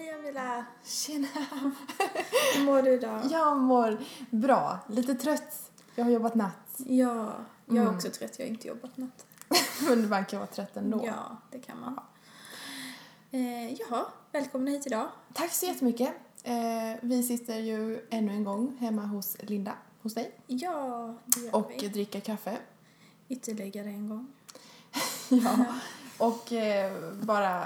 [0.00, 0.64] Hej Amila!
[0.84, 1.28] Tjena!
[2.54, 3.20] Hur mår du idag?
[3.30, 3.98] Jag mår
[4.30, 4.78] bra.
[4.88, 5.70] Lite trött.
[5.94, 6.74] Jag har jobbat natt.
[6.76, 7.32] Ja,
[7.66, 7.94] jag är Mm.
[7.94, 8.38] också trött.
[8.38, 9.26] Jag har inte jobbat natt.
[9.88, 11.02] Men man kan vara trött ändå.
[11.06, 12.00] Ja, det kan man.
[13.30, 15.08] Eh, jaha, välkomna hit idag.
[15.32, 16.12] Tack så jättemycket.
[16.42, 16.54] Eh,
[17.02, 21.70] vi sitter ju ännu en gång hemma hos Linda, hos dig, Ja, det gör och
[21.78, 21.88] vi.
[21.88, 22.56] dricker kaffe.
[23.28, 24.26] Ytterligare en gång.
[25.28, 25.64] Ja.
[26.18, 26.92] Och eh,
[27.22, 27.64] bara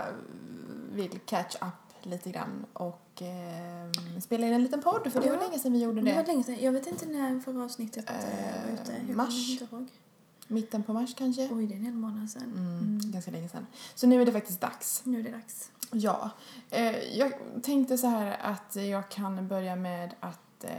[0.92, 5.38] vill catch up lite grann och eh, spela in en liten podd för det var
[5.38, 6.26] länge sedan vi gjorde Det var det.
[6.26, 6.56] länge sedan.
[6.60, 8.16] Jag vet inte när förra avsnittet eh,
[8.66, 8.92] var ute.
[9.08, 9.60] Jag mars.
[10.48, 11.48] Mitten på mars kanske.
[11.52, 12.42] Oj, det är en hel månad sedan.
[12.56, 13.00] Mm, Mm.
[13.12, 13.66] Ganska länge sedan.
[13.94, 15.00] Så nu är det faktiskt dags.
[15.04, 15.70] Nu är det dags.
[15.90, 16.30] Ja,
[16.70, 20.70] eh, jag tänkte så här att jag kan börja med att eh,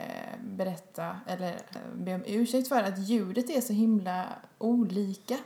[0.43, 4.25] berätta, eller eh, be om ursäkt för att ljudet är så himla
[4.57, 5.37] olika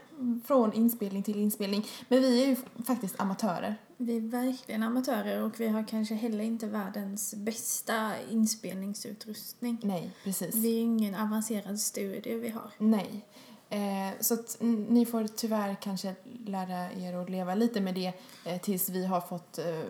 [0.46, 1.86] från inspelning till inspelning.
[2.08, 3.76] Men vi är ju faktiskt amatörer.
[4.02, 9.78] Vi är verkligen amatörer och vi har kanske heller inte världens bästa inspelningsutrustning.
[9.82, 10.54] Nej, precis.
[10.54, 12.70] Det är ingen avancerad studio vi har.
[12.78, 13.26] Nej.
[13.70, 14.56] Eh, så att
[14.88, 16.14] ni får tyvärr kanske
[16.46, 18.12] lära er att leva lite med det
[18.44, 19.80] eh, tills vi har fått eh,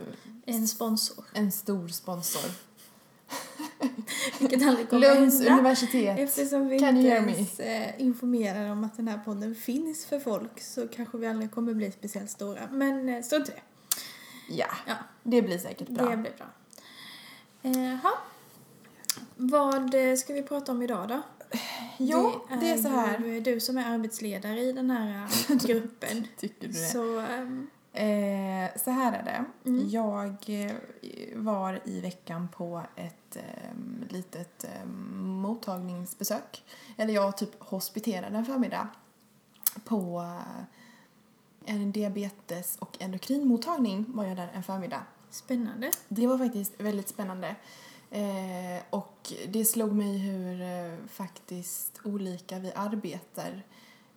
[0.44, 1.24] En sponsor.
[1.34, 2.50] en stor sponsor.
[4.40, 5.52] Vilket aldrig kommer Lunds hända.
[5.54, 6.18] universitet.
[6.18, 10.60] Eftersom vi Can inte ens eh, informerar om att den här podden finns för folk
[10.60, 12.68] så kanske vi aldrig kommer bli speciellt stora.
[12.70, 13.60] Men eh, strunt i det.
[14.50, 16.08] Ja, Ja, det blir säkert bra.
[16.08, 16.46] det blir bra.
[17.62, 18.18] Eh, ha.
[19.36, 21.22] Vad eh, ska vi prata om idag då?
[21.98, 23.18] Jo, det är så här.
[23.18, 26.26] ju du som är arbetsledare i den här eh, gruppen.
[26.36, 26.74] Tycker du det?
[26.74, 29.44] så ehm, Eh, så här är det.
[29.70, 29.88] Mm.
[29.88, 30.72] Jag eh,
[31.34, 33.72] var i veckan på ett eh,
[34.08, 34.86] litet eh,
[35.22, 36.64] mottagningsbesök.
[36.96, 38.88] Eller jag typ hospiterade en förmiddag
[39.84, 40.62] på eh,
[41.70, 45.02] en diabetes och endokrinmottagning var jag där en förmiddag.
[45.30, 45.90] spännande.
[46.08, 47.56] Det var faktiskt väldigt spännande.
[48.10, 53.62] Eh, och det slog mig hur eh, faktiskt olika vi arbetar.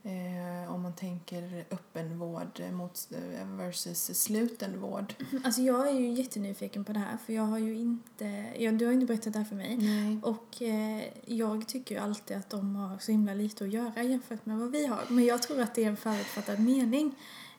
[0.05, 5.13] Eh, om man tänker öppenvård mot, eh, versus slutenvård.
[5.43, 8.85] Alltså jag är ju jättenyfiken på det här för jag har ju inte, ja, du
[8.85, 9.77] har inte berättat det här för mig.
[9.77, 10.19] Nej.
[10.23, 14.45] Och eh, jag tycker ju alltid att de har så himla lite att göra jämfört
[14.45, 15.01] med vad vi har.
[15.09, 17.15] Men jag tror att det är en förutfattad mening.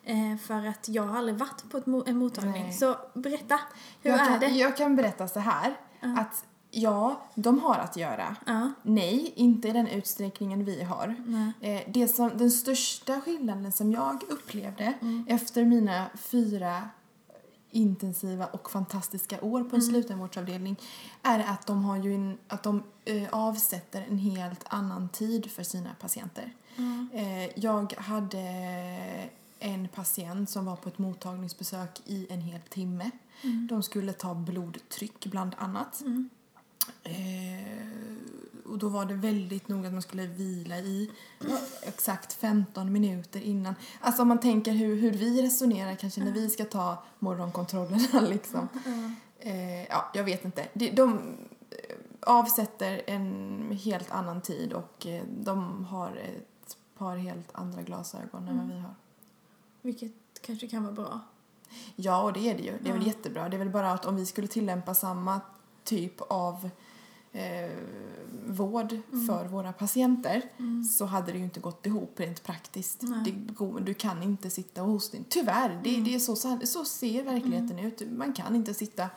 [0.07, 2.63] Eh, för att jag har aldrig varit på mo- en mottagning.
[2.63, 2.73] Nej.
[2.73, 3.61] Så berätta,
[4.03, 4.47] hur jag, är kan, det?
[4.49, 5.77] jag kan berätta så här.
[6.01, 6.19] Ja.
[6.21, 8.37] Att ja, de har att göra.
[8.47, 11.17] Ja, Nej, inte i den utsträckningen vi har.
[11.61, 15.25] Eh, det som, den största skillnaden som jag upplevde Mm.
[15.29, 16.89] efter mina fyra
[17.71, 19.93] intensiva och fantastiska år på en Mm.
[19.93, 20.77] slutenvårdsavdelning
[21.23, 25.63] är att de, har ju en, att de eh, avsätter en helt annan tid för
[25.63, 26.53] sina patienter.
[26.77, 27.19] Ja.
[27.19, 28.41] Eh, jag hade
[29.65, 33.11] en patient som var på ett mottagningsbesök i en hel timme.
[33.43, 33.67] Mm.
[33.67, 36.01] De skulle ta blodtryck bland annat.
[36.01, 36.31] Mm.
[37.03, 37.85] Eh,
[38.67, 41.11] och då var det väldigt noga att man skulle vila i
[41.83, 43.75] exakt 15 minuter innan.
[44.01, 48.69] Alltså om man tänker hur, hur vi resonerar kanske när vi ska ta morgonkontrollerna liksom.
[48.85, 48.91] Ja.
[49.39, 50.69] Eh, ja, jag vet inte.
[50.73, 51.13] De, de
[51.71, 58.49] eh, avsätter en helt annan tid och eh, de har ett par helt andra glasögon
[58.49, 58.95] än vad vi har.
[59.85, 61.21] Vilket kanske kan vara bra.
[61.97, 62.79] Ja, och det är det ju.
[62.83, 63.07] Det är väl Ja.
[63.09, 63.49] jättebra.
[63.49, 65.41] Det är väl bara att om vi skulle tillämpa samma
[65.85, 66.71] typ av
[67.33, 67.71] eh,
[68.47, 68.97] vård
[69.27, 70.85] för våra patienter Mm.
[70.85, 73.01] så hade det ju inte gått ihop rent praktiskt.
[73.25, 75.25] Det du kan inte sitta hos din...
[75.29, 78.03] Tyvärr, det, det är så, så ser verkligheten ut.
[78.13, 79.09] Man kan inte sitta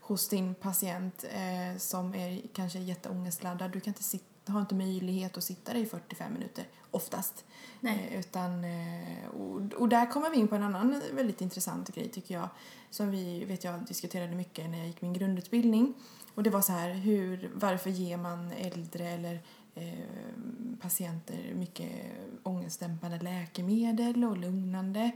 [0.00, 3.70] hos din patient eh, som är kanske jätteångestladdad.
[3.70, 7.44] Du kan inte sitta, har inte möjlighet att sitta där i 45 minuter, oftast.
[7.80, 8.08] Nej.
[8.12, 12.08] Eh, utan, eh, och, och där kommer vi in på en annan väldigt intressant grej
[12.08, 12.48] tycker jag.
[12.90, 15.94] Som vi vet jag diskuterade mycket när jag gick min grundutbildning.
[16.34, 19.40] Och det var så här, hur, varför ger man äldre eller
[20.80, 21.92] patienter mycket
[22.42, 25.10] ångestdämpande läkemedel och lugnande?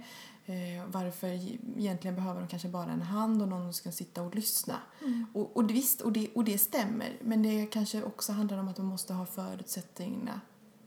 [0.47, 4.23] Eh, varför e- egentligen behöver de kanske bara en hand och någon som ska sitta
[4.23, 4.77] och lyssna?
[5.01, 5.27] Mm.
[5.35, 7.17] Och, och visst, och det, och det stämmer.
[7.23, 10.41] Men det kanske också handlar om att de måste ha förutsättningarna,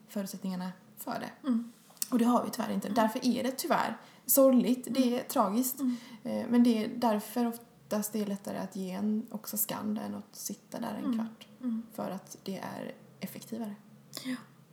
[0.08, 1.48] förutsättningarna för det.
[1.48, 1.72] Mm.
[2.10, 2.90] Och det har vi tyvärr inte.
[2.90, 4.88] Därför är det tyvärr sorgligt.
[4.92, 5.80] Det är tragiskt.
[5.80, 5.96] Mm.
[6.24, 10.36] Eh, Men det är därför oftast det är lättare att ge en Oxascan än att
[10.36, 11.16] sitta där en Mm.
[11.18, 11.48] kvart.
[11.62, 11.84] Mm.
[11.94, 12.94] För att det är
[13.26, 13.76] effektivare.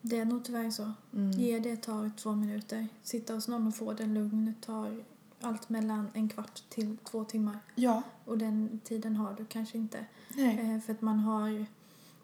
[0.00, 0.92] Det är nog tyvärr så.
[1.12, 1.30] Mm.
[1.30, 2.88] Ge det tar två minuter.
[3.02, 5.04] Sitta hos någon och få den lugn tar
[5.40, 7.58] allt mellan en kvart till två timmar.
[7.74, 8.02] Ja.
[8.24, 9.98] Och den tiden har du kanske inte.
[10.38, 11.66] Eh, för att man har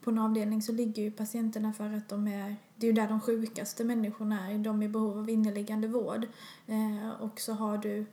[0.00, 3.08] på en avdelning så ligger ju patienterna för att de är, det är ju där
[3.08, 6.26] de sjukaste människorna är, de är i behov av inneliggande vård.
[6.66, 8.06] Eh, och så har du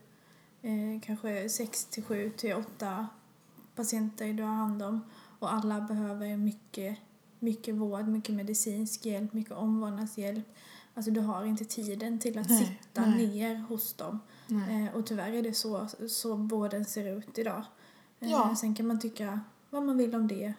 [0.62, 3.06] eh, kanske 6 till 7 till 8
[3.74, 5.00] patienter du har hand om
[5.38, 6.98] och alla behöver mycket,
[7.38, 10.44] mycket vård, mycket medicinsk hjälp, mycket omvårdnadshjälp.
[10.94, 13.26] Alltså du har inte tiden till att Nej, sitta nej.
[13.26, 14.20] ner hos dem.
[14.48, 17.62] Eh, och tyvärr är det så, så vården ser ut idag.
[18.20, 18.56] Eh, Ja.
[18.60, 19.40] Sen kan man tycka
[19.70, 20.52] vad man vill om det.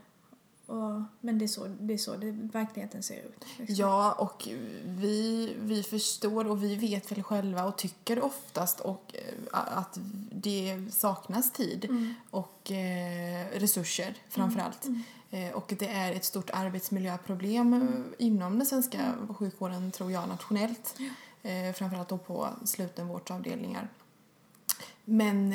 [0.65, 3.45] Och, men det är så, det är så det, verkligheten ser ut.
[3.57, 3.75] liksom.
[3.75, 4.47] Ja, och
[4.85, 9.99] vi, vi förstår och vi vet väl själva och tycker oftast och, eh, att
[10.31, 12.13] det saknas tid Mm.
[12.29, 14.85] och eh, resurser framför allt.
[14.85, 15.03] Mm.
[15.31, 20.95] Eh, och det är ett stort arbetsmiljöproblem eh, inom den svenska sjukvården, tror jag, nationellt.
[21.43, 23.87] Eh, framförallt då på slutenvårdsavdelningar.
[25.05, 25.53] Men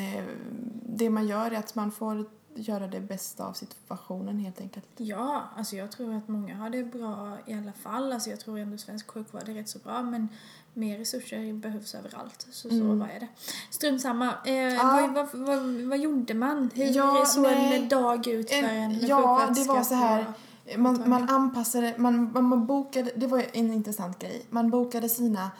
[0.85, 4.85] det man gör är att man får göra det bästa av situationen helt enkelt.
[4.97, 8.13] Ja, alltså jag tror att många har det bra i alla fall.
[8.13, 10.29] Alltså jag tror ändå svensk sjukvård är rätt så bra men
[10.73, 12.47] mer resurser behövs överallt.
[12.51, 12.99] Så, så Mm.
[12.99, 13.27] vad är det?
[13.71, 14.33] Strunt samma.
[14.45, 15.09] Eh, Ja.
[15.13, 16.69] vad, vad, vad, vad gjorde man?
[16.73, 20.25] Hur Ja, såg en dag ut för en, ja, det var så här,
[20.77, 24.45] Man, man anpassade, man, man, man bokade, det var en intressant grej.
[24.49, 25.51] Man bokade sina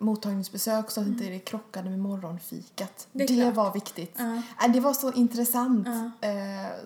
[0.00, 3.08] mottagningsbesök så att inte det krockade med morgonfikat.
[3.12, 4.20] Det Det, var viktigt.
[4.20, 5.86] Äh, Det var så intressant
[6.20, 6.32] eh,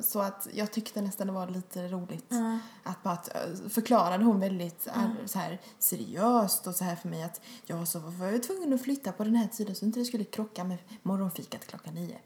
[0.01, 2.27] så att jag tyckte nästan det var lite roligt.
[2.29, 2.59] Ja.
[2.83, 7.09] Att bara att, eh, förklarade hon väldigt eh, så här, seriöst och så här för
[7.09, 9.99] mig att jag så var jag tvungen att flytta på den här tiden så inte
[9.99, 12.19] det skulle krocka med morgonfikat klockan nio.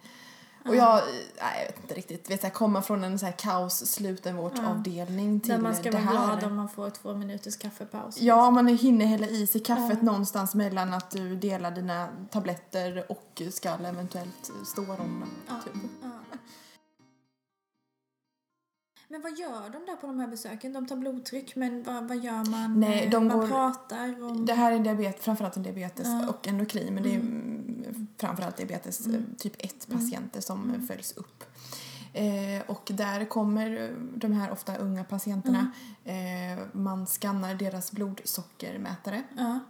[0.69, 1.03] Och jag,
[1.43, 5.51] nej, jag vet inte riktigt, vet jag komma från en så här kaos slutenvårdsavdelning till
[5.53, 6.13] Där man ska det vara här.
[6.41, 8.21] glad om man får två minuters kaffepaus.
[8.21, 10.05] Ja, man hinner hälla i sig kaffet Ja.
[10.07, 15.25] någonstans mellan att du delar dina tabletter och ska eventuellt stå dem.
[15.49, 15.55] Ja.
[15.65, 15.83] Typ.
[16.03, 16.09] Ja.
[19.09, 20.73] Men vad gör de där på de här besöken?
[20.73, 22.81] De tar blodtryck, men vad, vad gör man?
[22.81, 24.47] Nej, de man går- pratar om...
[24.47, 27.56] Det här är diabetes, framförallt en diabetes och endokrin, men det är mm,
[28.19, 29.17] framförallt diabetes Mm.
[29.17, 30.87] eh, typ 1-patienter som Mm.
[30.87, 31.45] följs upp.
[32.13, 35.71] Eh, och där kommer eh, de här ofta unga patienterna,
[36.05, 36.59] Mm.
[36.59, 39.61] eh, man skannar deras blodsockermätare Ja.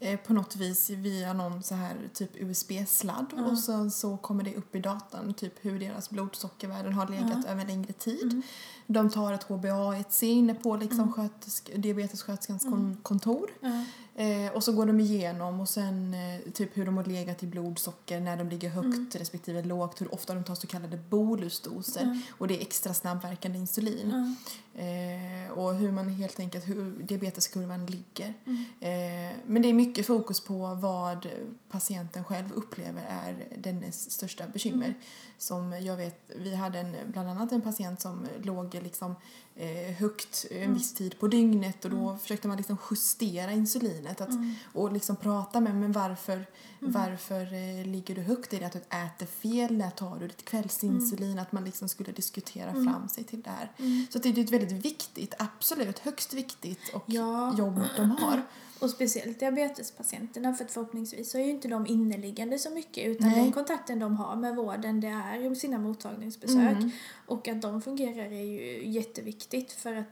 [0.00, 3.44] eh, på något vis via någon så här typ USB-sladd Ja.
[3.44, 7.50] och sen så kommer det upp i datan typ hur deras blodsockervärden har legat Ja.
[7.52, 8.22] över längre tid.
[8.32, 8.42] Mm.
[8.86, 11.12] De tar ett HbA1c inne på liksom Mm.
[11.12, 12.72] skötersk, diabetessköterskans Mm.
[12.78, 13.50] kon- kontor.
[13.60, 13.84] Ja.
[14.18, 17.46] Eh, och så går de igenom och sen eh, typ hur de har legat i
[17.46, 19.08] blodsocker, när de ligger högt Mm.
[19.12, 22.20] respektive lågt, hur ofta de tar så kallade bolusdoser Ja.
[22.38, 24.10] och det är extra snabbverkande insulin.
[24.12, 24.34] Ja.
[24.82, 28.34] Eh, och hur man helt enkelt, hur diabeteskurvan ligger.
[28.44, 28.64] Mm.
[28.80, 31.26] Eh, men det är mycket fokus på vad
[31.70, 34.86] patienten själv upplever är dennes största bekymmer.
[34.86, 34.98] Mm.
[35.38, 39.14] Som jag vet, vi hade en, bland annat en patient som låg liksom
[39.58, 40.74] eh, högt en Mm.
[40.74, 42.18] viss tid på dygnet och då Mm.
[42.18, 44.54] försökte man liksom justera insulinet att, Mm.
[44.72, 46.32] och liksom prata med men varför,
[46.80, 46.92] Mm.
[46.92, 48.52] varför eh, ligger du högt?
[48.52, 49.76] Är det att du äter fel?
[49.76, 51.38] När tar du ditt kvällsinsulin?
[51.38, 52.84] Att man liksom skulle diskutera Mm.
[52.92, 53.72] fram sig till det här.
[53.78, 54.06] Mm.
[54.10, 57.54] Så det är ett väldigt viktigt, absolut högst viktigt och Ja.
[57.58, 58.42] jobb de har.
[58.80, 63.40] Och speciellt diabetespatienterna för förhoppningsvis så är ju inte de inneliggande så mycket utan Nej.
[63.40, 66.76] den kontakten de har med vården det är sina mottagningsbesök.
[66.76, 66.90] Mm.
[67.26, 70.06] Och att de fungerar är ju jätteviktigt för att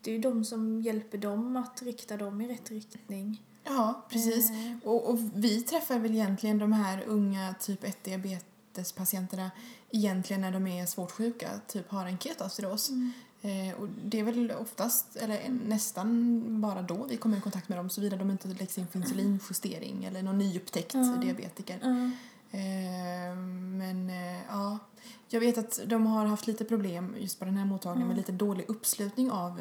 [0.00, 3.42] det är ju de som hjälper dem att rikta dem i rätt riktning.
[3.64, 4.50] Ja, precis.
[4.50, 9.50] Eh, Och, och vi träffar väl egentligen de här unga typ 1 diabetespatienterna
[9.90, 12.90] egentligen när de är svårt sjuka, typ har en ketoacidos.
[12.90, 13.12] mm.
[13.46, 17.78] Eh, och det är väl oftast, eller nästan bara då vi kommer i kontakt med
[17.78, 21.16] dem såvida de inte läggs in för insulinjustering eller någon nyupptäckt Ja.
[21.22, 21.78] diabetiker.
[22.50, 23.36] Eh,
[23.78, 24.78] men eh, ja,
[25.28, 28.18] jag vet att de har haft lite problem just på den här mottagningen med Mm.
[28.18, 29.60] lite dålig uppslutning av,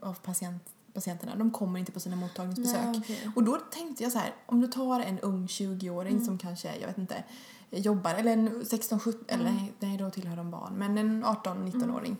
[0.00, 0.62] av patient,
[0.92, 1.36] patienterna.
[1.36, 2.84] De kommer inte på sina mottagningsbesök.
[2.84, 3.30] Nej, okej.
[3.36, 6.24] Och då tänkte jag så här, om du tar en ung 20-åring Mm.
[6.24, 7.24] som kanske, jag vet inte,
[7.70, 9.64] jobbar, eller en 16-17, eller Mm.
[9.78, 12.16] nej, då tillhör de barn, men en 18-19-åring.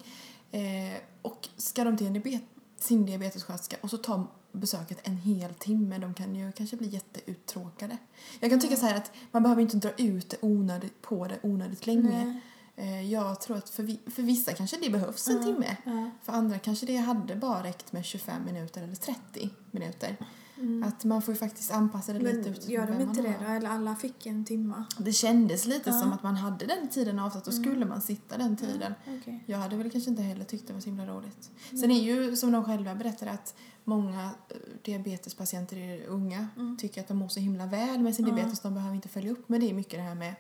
[0.54, 2.42] Eh, och ska de till en diabet,
[2.80, 7.98] sin diabetessköterska och så tar besöket en hel timme, de kan ju kanske bli jätteuttråkade.
[8.40, 8.90] Jag kan tycka Mm.
[8.90, 12.24] så att man behöver inte dra ut det onödigt, på det onödigt länge.
[12.24, 12.40] Nej.
[12.76, 15.76] Eh, jag tror att för, vi, för vissa kanske det behövs en Ja, timme.
[15.84, 16.10] Ja.
[16.22, 20.16] För andra kanske det hade bara räckt med 25 minuter eller 30 minuter.
[20.58, 20.82] Mm.
[20.82, 23.50] Att man får ju faktiskt anpassa det lite utifrån gör de inte det då?
[23.52, 24.84] Eller alla fick en timma?
[24.98, 26.00] Det kändes lite Ja.
[26.00, 27.64] som att man hade den tiden avsatt och Mm.
[27.64, 28.94] skulle man sitta den tiden.
[29.20, 29.44] Okej.
[29.46, 31.50] Jag hade väl kanske inte heller tyckt det var så himla roligt.
[31.70, 31.80] Mm.
[31.80, 36.76] Sen är ju som de själva berättar att många eh, diabetespatienter är unga Mm.
[36.76, 38.34] tycker att de mår så himla väl med sin Ja.
[38.34, 39.48] diabetes de behöver inte följa upp.
[39.48, 40.34] Men det mycket det här med,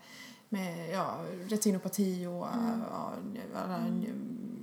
[0.54, 1.16] med ja,
[1.48, 2.80] retinopati och Mm.
[2.90, 3.12] ja,
[3.54, 4.04] alla Mm.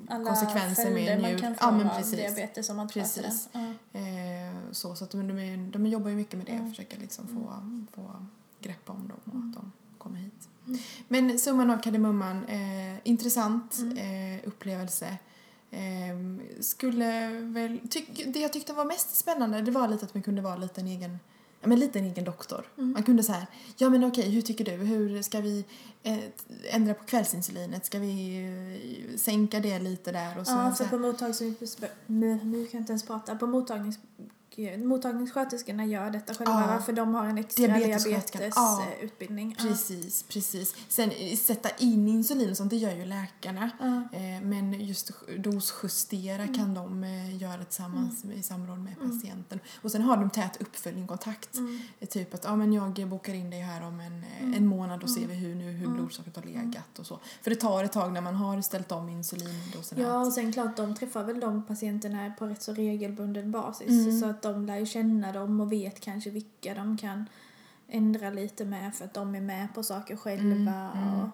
[0.09, 1.39] Alla konsekvenser med man njur.
[1.39, 2.11] få Ja, men precis.
[2.15, 3.49] diabetes om man Precis.
[3.51, 3.59] Ja.
[3.99, 6.69] Eh, så så att de, de, de jobbar ju mycket med det, Mm.
[6.69, 7.53] försöker liksom få,
[7.95, 8.25] få
[8.61, 10.47] grepp om dem och att de komma hit.
[10.67, 10.79] Mm.
[11.07, 13.97] Men summan av kardemumman, eh, intressant Mm.
[13.97, 15.17] eh, upplevelse.
[15.71, 20.23] Eh, skulle väl, tyck, det jag tyckte var mest spännande det var lite att man
[20.23, 21.19] kunde vara lite en egen
[21.61, 22.65] men lite en egen doktor.
[22.77, 22.91] Mm.
[22.91, 24.71] Man kunde säga, ja men okej, hur tycker du?
[24.71, 25.65] Hur ska vi
[26.03, 26.17] eh,
[26.69, 27.85] ändra på kvällsinsulinet?
[27.85, 28.43] Ska vi
[29.11, 30.39] eh, sänka det lite där?
[30.39, 30.91] Och så, Ja, så här.
[30.91, 31.77] på mottagnings...
[32.05, 33.35] Nu, nu kan jag inte ens prata.
[33.35, 33.99] På mottagnings...
[34.77, 36.81] Mottagningssköterskorna gör detta själva Ja.
[36.81, 38.51] för de har en extra Diabetessköterskan.
[38.55, 38.77] Ja.
[38.85, 39.55] diabetesutbildning.
[39.59, 39.63] Ja.
[39.65, 40.75] Precis, precis.
[40.87, 43.69] Sen eh, sätta in insulin och sånt, det gör ju läkarna.
[43.79, 44.17] Ja.
[44.17, 46.55] Eh, Men just dosjustera Mm.
[46.55, 49.09] kan de eh, göra tillsammans i samråd med Mm.
[49.11, 49.59] patienten.
[49.81, 51.57] Och sen har de tät uppföljning, kontakt.
[51.57, 51.81] Mm.
[51.99, 54.53] Eh, Typ att ja, men jag bokar in dig här om en, eh, Mm.
[54.53, 55.29] en månad och ser Mm.
[55.29, 55.97] vi hur, nu, hur Mm.
[55.97, 57.19] blodsockret har legat och så.
[57.41, 60.01] För det tar ett tag när man har ställt om insulindoserna.
[60.01, 63.89] Ja, och sen klart de träffar väl de patienterna på rätt så regelbunden basis.
[63.89, 64.19] Mm.
[64.19, 67.25] Så att de lär ju känna dem och vet kanske vilka de kan
[67.87, 70.71] ändra lite med för att de är med på saker själva.
[70.71, 71.19] Mm, mm.
[71.19, 71.29] Och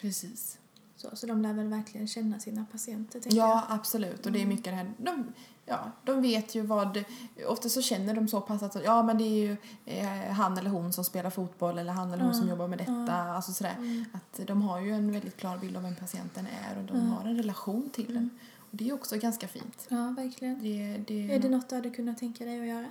[0.00, 0.58] Precis.
[0.96, 1.16] så.
[1.16, 4.26] så de lär väl verkligen känna sina patienter, Ja, absolut.
[4.26, 4.48] Och det är Mm.
[4.56, 5.24] mycket det här, de,
[5.66, 7.04] ja, de vet ju vad,
[7.46, 10.70] ofta så känner de så pass att ja men det är ju eh, han eller
[10.70, 13.04] hon som spelar fotboll eller han eller hon Ja, som jobbar med detta.
[13.08, 13.14] ja.
[13.34, 13.74] Alltså sådär.
[13.76, 13.86] jag.
[13.86, 14.04] Mm.
[14.12, 17.24] Att de har ju en väldigt klar bild av vem patienten är och de har
[17.24, 18.30] en relation till den.
[18.70, 19.86] Det är också ganska fint.
[19.88, 20.62] Ja, verkligen.
[20.62, 22.86] Det, det, Är det något du hade kunnat tänka dig att göra?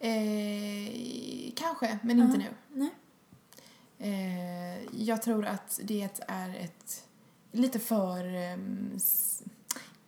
[0.00, 2.50] eh, kanske, men inte Ja.
[2.50, 2.54] nu.
[2.80, 2.90] Nej.
[3.98, 7.04] Eh, jag tror att det är ett
[7.52, 8.24] lite för,
[8.96, 9.42] s-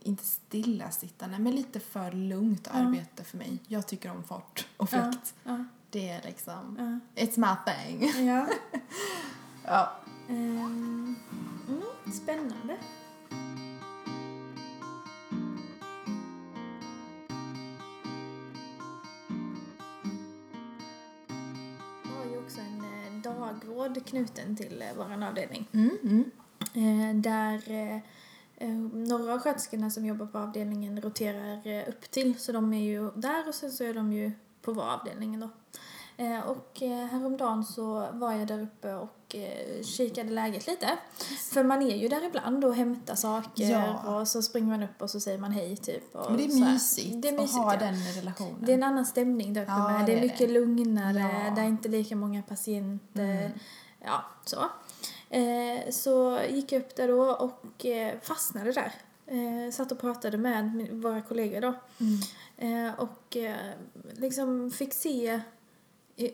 [0.02, 2.78] inte stillasittande, men lite för lugnt Ja.
[2.78, 3.58] arbete för mig.
[3.68, 5.34] Jag tycker om fart och fläkt.
[5.90, 8.26] Det är liksom, it's my thing.
[8.26, 8.46] ja.
[9.64, 9.92] ja.
[10.28, 11.16] Ehm,
[11.68, 12.76] mm, spännande.
[23.94, 25.68] Dagvård knuten till eh, vår avdelning.
[25.72, 26.30] Mm, mm.
[26.74, 27.70] Eh, där
[28.58, 32.38] eh, några av sköterskorna som jobbar på avdelningen roterar upp till.
[32.38, 34.32] Så de är ju där och sen så är de ju
[34.62, 35.48] på vår avdelning då.
[36.46, 39.36] Och häromdagen så var jag där uppe och
[39.82, 40.88] kikade läget lite.
[41.52, 44.16] För man är ju där ibland och hämtar saker Ja.
[44.20, 46.14] och så springer man upp och så säger man hej typ.
[46.14, 47.78] Och Men det är så mysigt, Det är mysigt att ha ja.
[47.80, 48.56] den relationen.
[48.60, 50.00] Det är en annan stämning där uppe Ja, med.
[50.00, 50.54] Det det är är mycket det.
[50.54, 51.54] lugnare, Ja.
[51.54, 53.40] det är inte lika många patienter.
[53.46, 53.52] Mm.
[54.04, 54.56] Ja, så.
[55.30, 58.92] Eh, så gick jag upp där då och eh, fastnade där.
[59.26, 61.74] Eh, satt och pratade med våra kollegor då.
[62.00, 62.86] Mm.
[62.88, 63.36] Eh, och
[64.12, 65.40] liksom fick se,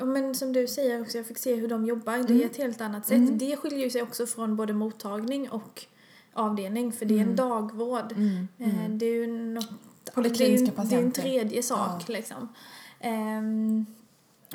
[0.01, 2.13] men som du säger också, jag fick se hur de jobbar.
[2.13, 2.47] Det är Mm.
[2.47, 3.17] ett helt annat sätt.
[3.17, 3.39] Mm.
[3.39, 5.85] Det skiljer ju sig också från både mottagning och
[6.33, 7.37] avdelning, för det är en Mm.
[7.37, 8.13] dagvård.
[8.13, 8.49] Mm.
[8.99, 9.69] Det är ju något,
[10.15, 11.23] Polikliniska ju- det är en patienter.
[11.23, 12.13] tredje sak Ja.
[12.13, 12.49] liksom.
[13.01, 13.87] Ehm,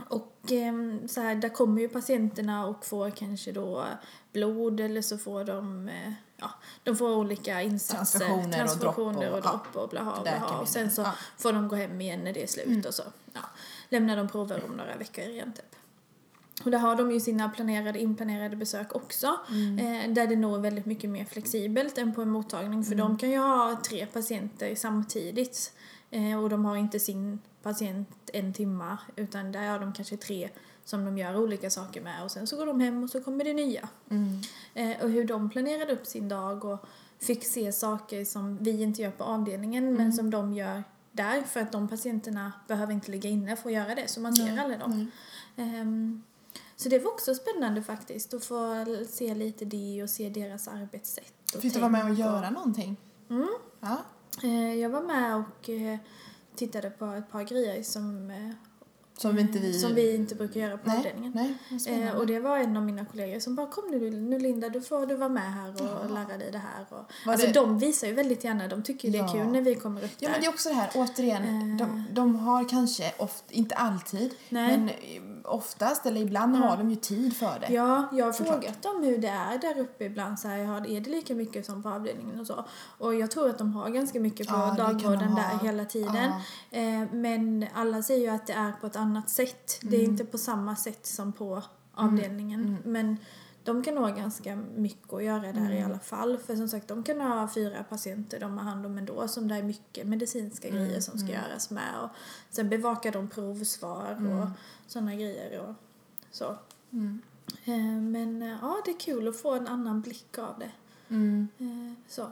[0.09, 3.85] och ehm, så här, där kommer ju patienterna och får kanske då
[4.33, 6.49] blod eller så får de, eh, ja,
[6.83, 8.19] de får olika insatser.
[8.19, 10.59] Transfusioner och dropp och- och dropp och bla ha, bla ha.
[10.61, 11.13] Och sen så Ja.
[11.37, 12.81] får de gå hem igen när det är slut Mm.
[12.87, 13.39] och så ja,
[13.89, 15.75] lämnar de prover om några veckor igen typ.
[16.65, 19.39] Och där har de ju sina planerade, inplanerade besök också.
[19.49, 19.79] Mm.
[19.79, 22.83] Eh, där det nog är väldigt mycket mer flexibelt än på en mottagning.
[22.83, 23.07] För Mm.
[23.07, 25.73] de kan ju ha tre patienter samtidigt.
[26.15, 28.97] Eh, och de har inte sin patient en timma.
[29.15, 30.49] Utan där har de kanske tre
[30.85, 32.23] som de gör olika saker med.
[32.23, 33.89] Och sen så går de hem och så kommer det nya.
[34.09, 34.41] Mm.
[34.73, 36.85] Eh, och hur de planerade upp sin dag och
[37.19, 40.11] fick se saker som vi inte gör på avdelningen men Mm.
[40.13, 41.41] som de gör där.
[41.41, 44.07] För att de patienterna behöver inte ligga inne för att göra det.
[44.07, 45.11] Så man ser Nej, aldrig dem.
[45.55, 46.23] Ehm,
[46.75, 51.55] så det var också spännande faktiskt att få se lite det och se deras arbetssätt.
[51.55, 52.97] och Fick du vara med och göra någonting?
[53.29, 53.49] Mm.
[53.79, 53.97] Ja.
[54.43, 55.97] Eh, jag var med och eh,
[56.55, 58.51] tittade på ett par grejer som, eh,
[59.17, 59.73] som inte vi...
[59.73, 61.31] som vi inte brukar göra på Nej, avdelningen.
[61.85, 62.03] nej.
[62.03, 64.81] Eh, och det var en av mina kollegor som bara kom nu, nu Linda, du
[64.81, 65.79] får du vara med här och
[66.09, 66.13] Ja.
[66.13, 66.85] lära dig det här.
[66.89, 69.27] Och, Var alltså det- de visar ju väldigt gärna, de tycker ju det är Ja.
[69.33, 70.31] kul när vi kommer upp Ja där.
[70.31, 71.77] men det är också det här, återigen, Eh.
[71.77, 74.77] de, de har kanske, oft, inte alltid, Nej.
[74.77, 74.95] men eh,
[75.43, 76.59] oftast eller ibland Ja.
[76.59, 77.73] har de ju tid för det.
[77.73, 78.55] Ja, jag har Såklart.
[78.63, 80.39] frågat dem hur det är där uppe ibland.
[80.39, 80.57] Så här,
[80.91, 82.65] är det lika mycket som på avdelningen och så?
[82.97, 86.31] Och jag tror att de har ganska mycket på Ja, dagvården där hela tiden.
[86.71, 89.79] Eh, men alla säger ju att det är på ett annat sätt.
[89.81, 90.11] Det är Mm.
[90.11, 92.61] inte på samma sätt som på avdelningen.
[92.65, 92.77] Mm.
[92.85, 93.17] Men
[93.63, 95.85] de kan ha ganska mycket att göra där i Mm.
[95.91, 96.37] alla fall.
[96.37, 99.55] För som sagt, de kan ha fyra patienter de har hand om ändå som det
[99.55, 101.41] är mycket medicinska Mm, grejer som ska mm.
[101.43, 101.99] göras med.
[102.03, 102.09] Och
[102.49, 104.49] sen bevakar de provsvar och Mm.
[104.87, 105.73] sådana grejer och
[106.31, 106.55] så.
[106.91, 107.21] Mm.
[107.65, 110.71] Eh, Men eh, ja, det är kul att få en annan blick av det.
[111.09, 111.47] Mm.
[111.57, 112.27] Eh, Så.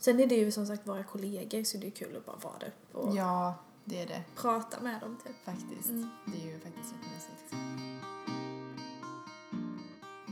[0.00, 2.58] Sen är det ju som sagt våra kollegor så det är kul att bara vara
[2.58, 3.54] där och Ja,
[3.90, 5.44] det är det prata med dem typ.
[5.44, 5.88] faktiskt.
[5.88, 6.08] Mm.
[6.26, 7.54] Det är ju faktiskt jättemysigt.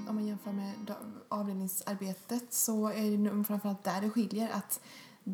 [0.09, 0.95] om man jämför med
[1.29, 4.81] avdelningsarbetet så är det nog framförallt där det skiljer att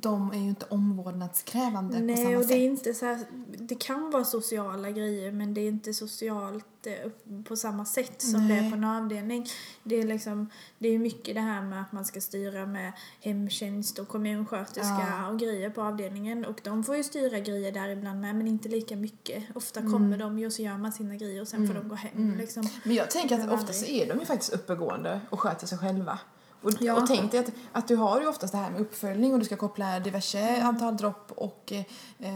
[0.00, 2.56] de är ju inte omvårdnadskrävande på Nej, samma och det sätt.
[2.56, 3.18] är inte så här,
[3.58, 7.10] det kan vara sociala grejer men det är inte socialt eh,
[7.44, 8.70] på samma sätt som det är Nej.
[8.70, 9.46] på en avdelning.
[9.82, 13.98] Det är liksom, det är mycket det här med att man ska styra med hemtjänst
[13.98, 15.28] och kommunsköterska Ja.
[15.28, 18.68] och grejer på avdelningen och de får ju styra grejer där ibland med men inte
[18.68, 19.44] lika mycket.
[19.54, 19.92] Ofta Mm.
[19.92, 22.34] kommer de ju och så gör man sina grejer och sen får de gå hem
[22.38, 22.68] liksom.
[22.84, 26.18] Men jag tänker att ofta så är de ju faktiskt uppegående och sköter sig själva.
[26.64, 26.94] Och, Ja.
[27.02, 29.44] och tänk dig att, att du har ju oftast det här med uppföljning och du
[29.44, 30.66] ska koppla diverse Mm.
[30.66, 31.72] antal dropp och
[32.18, 32.32] eh,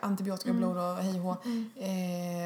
[0.00, 1.70] antibiotika, blod och hej Mm.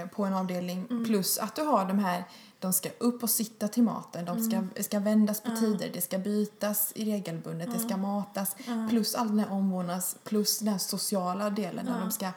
[0.02, 1.04] eh, på en avdelning.
[1.06, 2.24] Plus att du har de här,
[2.58, 4.70] de ska upp och sitta till maten, de ska, Mm.
[4.80, 8.56] ska vändas på tider, det ska bytas i regelbundet, det ska matas.
[8.90, 12.28] Plus all den här omvårdnads, plus den här sociala delen när de ska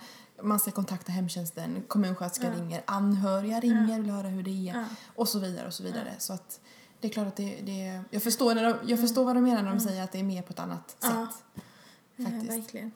[0.41, 5.39] man ska kontakta hemtjänsten, kommunsköterskan ringer, anhöriga ringer, vill höra hur det är och så
[5.39, 6.13] vidare och så vidare.
[6.17, 6.59] Så att
[6.99, 9.63] det är klart att det, det jag, förstår när de, jag förstår vad de menar
[9.63, 11.07] när de säger att det är mer på ett annat Ja.
[11.09, 11.63] sätt.
[12.15, 12.25] Ja,
[12.55, 12.91] verkligen.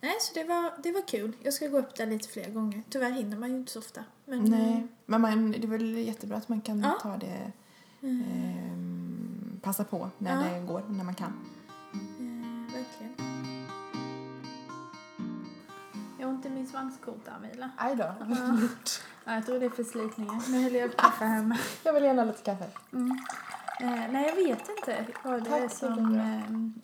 [0.00, 1.32] Nej, så det var, det var kul.
[1.42, 2.82] Jag ska gå upp där lite fler gånger.
[2.90, 4.04] Tyvärr hinner man ju inte så ofta.
[4.24, 6.98] Men, Nej, men man, det är väl jättebra att man kan Ja.
[7.02, 7.52] ta det,
[8.00, 11.32] ehm, passa på när det går, när man kan.
[11.92, 13.55] Eh, verkligen.
[16.66, 17.70] Min svanskota, Amila.
[17.76, 18.14] Aj då.
[19.24, 20.42] Ja, jag tror det är förslitningen.
[20.48, 21.58] Nu häller jag upp kaffe med.
[21.82, 22.64] Jag vill gärna ha lite kaffe.
[23.80, 25.98] Eh, nej, jag vet inte vad det är Tack, som...
[25.98, 26.22] Ulrika.
[26.22, 26.74] ehm,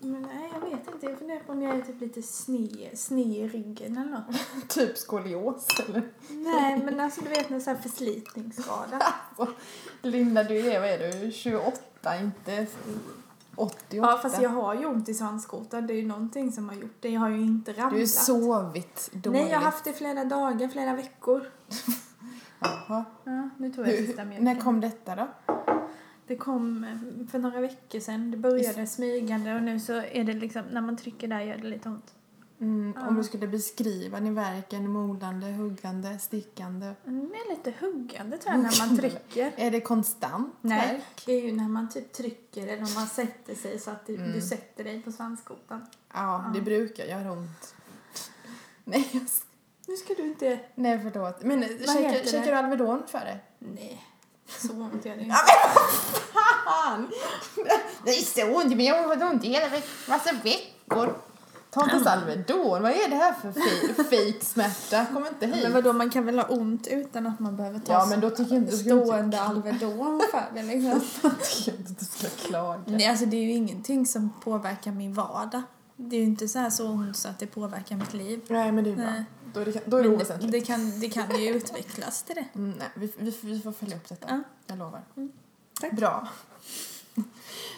[0.00, 1.06] men nej, jag vet inte.
[1.06, 4.68] Jag funderar på om jag är typ lite sne, sne i ryggen eller något.
[4.68, 6.02] Typ skolios eller?
[6.28, 9.02] nej, men alltså du vet, en sån här förslitningsskada.
[9.36, 9.54] Alltså,
[10.02, 12.66] Linda, du är, vad är du, 28, inte
[13.58, 13.96] 88?
[13.96, 15.86] Ja, fast jag har ju ont i svanskotan.
[15.86, 17.08] Det är ju någonting som har gjort det.
[17.08, 17.92] Jag har ju inte ramlat.
[17.92, 19.42] Du har sovit dåligt.
[19.42, 21.46] Nej, jag har haft det flera dagar, flera veckor.
[22.60, 23.04] Jaha.
[23.24, 24.44] Ja, nu tog jag Hur, sista mjölken.
[24.44, 25.28] när kom detta då?
[26.26, 28.30] Det kom eh, för några veckor sedan.
[28.30, 31.68] Det började smygande och nu så är det liksom, när man trycker där gör det
[31.68, 32.14] lite ont.
[32.60, 33.08] Mm, Ja.
[33.08, 36.92] Om du skulle beskriva din verken, molande, huggande, stickande.
[37.06, 39.52] Mm, lite huggande tror jag när man trycker.
[39.56, 41.22] Är det konstant Nej, värk?
[41.26, 44.14] det är ju när man typ trycker eller om man sätter sig så att det,
[44.14, 44.32] Mm.
[44.32, 45.86] du sätter dig på svanskotan.
[46.14, 47.74] Ja, det brukar göra ont.
[48.84, 49.22] Nej, jag
[49.86, 50.60] Nu ska du inte...
[50.74, 51.42] Nej förlåt.
[51.42, 53.38] Men käkar, du Alvedon för det?
[53.58, 54.04] Nej,
[54.48, 55.36] så ont gör det inte.
[56.64, 57.10] Fan!
[58.04, 59.66] Det är så ont, men jag har ont i hela
[60.08, 61.14] massa veckor.
[61.70, 62.82] Ta inte ens Alvedon.
[62.82, 65.06] Vad är det här för fi- fejksmärta?
[65.12, 65.62] Kom inte hit.
[65.62, 68.30] Men vadå, man kan väl ha ont utan att man behöver ta Ja, men då
[68.30, 71.00] tycker jag inte stående Alvedon för det liksom.
[71.40, 72.80] tycker jag inte du ska klaga.
[72.86, 75.62] Nej, alltså det är ju ingenting som påverkar min vardag.
[75.96, 78.40] Det är ju inte så här så ont så att det påverkar mitt liv.
[78.48, 79.04] Nej, men det är bra.
[79.04, 79.24] Nej.
[79.54, 80.52] Då är det, då är det Men det, oväsentligt.
[80.52, 82.44] det, kan, det kan ju utvecklas till det.
[82.54, 84.26] Mm, nej, vi, vi, vi får följa upp detta.
[84.28, 84.40] Ja.
[84.66, 85.00] Jag lovar.
[85.80, 85.92] Tack.
[85.92, 86.28] Bra.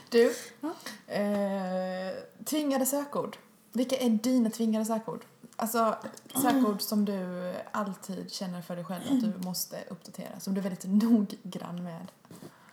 [0.09, 0.68] Du, Ja.
[1.14, 3.37] eh, tvingade sökord.
[3.73, 5.25] Vilka är dina tvingade sökord?
[5.57, 5.97] Alltså
[6.43, 10.41] sökord som du alltid känner för dig själv att du måste uppdatera.
[10.41, 12.07] Som du är väldigt noggrann med.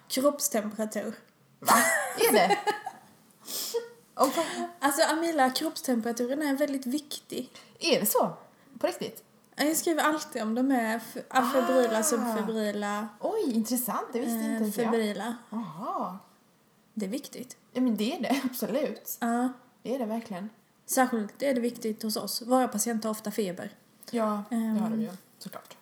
[0.08, 1.16] Kroppstemperatur.
[1.60, 1.74] Va?
[2.30, 2.58] Är det?
[4.14, 4.28] Och,
[4.80, 7.50] Alltså Amila, kroppstemperaturen är väldigt viktig.
[7.80, 8.34] är det så?
[8.80, 9.24] På riktigt?
[9.56, 12.04] Jag skriver alltid om de är afebrila, Ah.
[12.04, 14.08] subfebrila, Oj, intressant.
[14.14, 14.86] Det visste inte eh, ens jag.
[14.86, 15.36] febrila.
[16.94, 17.58] Det är viktigt.
[17.74, 18.42] Ja, men det är det.
[18.46, 19.18] Absolut.
[19.20, 19.50] Ja.
[19.84, 20.50] Det är det verkligen.
[20.88, 22.41] Särskilt är det viktigt hos oss.
[22.41, 23.71] Våra patienter har ofta feber.
[24.12, 24.78] Ja, det Ehm.
[24.78, 25.78] har de ju såklart.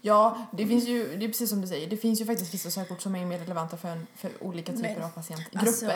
[0.00, 2.70] Ja, det finns ju, det är precis som du säger, det finns ju faktiskt vissa
[2.70, 5.58] sökord som är mer relevanta för, en, för olika typer Men, av patientgrupper.
[5.68, 5.92] alltså-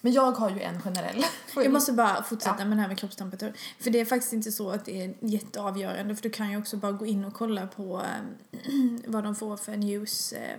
[0.00, 1.24] Men jag har ju en generell.
[1.56, 2.64] Jag måste bara fortsätta Ja.
[2.64, 3.52] med det här med kroppstemperatur.
[3.80, 6.14] För det är faktiskt inte så att det är jätteavgörande.
[6.16, 8.60] För du kan ju också bara gå in och kolla på eh,
[9.06, 10.56] vad de får för news eh,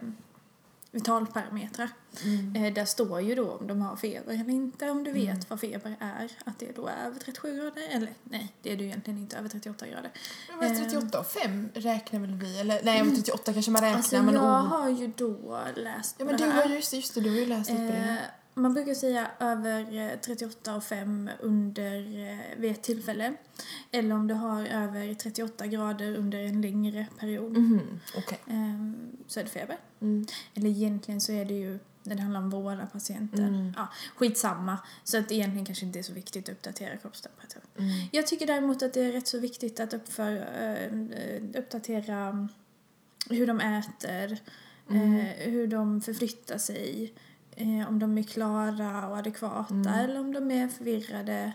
[0.92, 1.90] vitalparametrar.
[2.24, 2.56] Mm.
[2.56, 4.90] Eh, där står ju då om de har feber eller inte.
[4.90, 6.32] Om du vet vad feber är.
[6.46, 7.88] Att det då är över 37 grader.
[7.90, 9.38] Eller nej, det är du egentligen inte.
[9.38, 10.12] Över 38 grader.
[10.50, 12.60] Men vad är 38 och 5 räknar väl vi?
[12.60, 13.98] Eller nej, över 38 kanske man räknar.
[13.98, 14.68] Alltså men jag oh.
[14.68, 17.46] har ju då läst Ja men du har ju, just, just det, du har ju
[17.46, 18.18] läst utbildningen.
[18.18, 18.24] Eh,
[18.54, 21.98] man brukar säga över eh, 38 och 5 under,
[22.30, 23.34] eh, vid ett tillfälle.
[23.92, 27.58] Eller om du har över 38 grader under en längre period.
[27.58, 28.40] Mhm, okej.
[28.48, 28.92] eh,
[29.28, 29.78] så är det feber.
[30.02, 30.26] Mm.
[30.54, 33.44] Eller egentligen så är det ju när det handlar om våra patienter.
[33.44, 33.74] Mm.
[33.78, 34.78] Ja, skitsamma.
[35.04, 37.62] Så att egentligen kanske inte är så viktigt att uppdatera kroppstemperatur.
[37.78, 37.90] Mm.
[38.12, 42.48] Jag tycker däremot att det är rätt så viktigt att uppför, eh, uppdatera
[43.30, 44.38] hur de äter,
[44.90, 45.16] Mm.
[45.20, 47.14] eh, hur de förflyttar sig,
[47.56, 49.88] eh, om de är klara och adekvata Mm.
[49.88, 51.54] eller om de är förvirrade.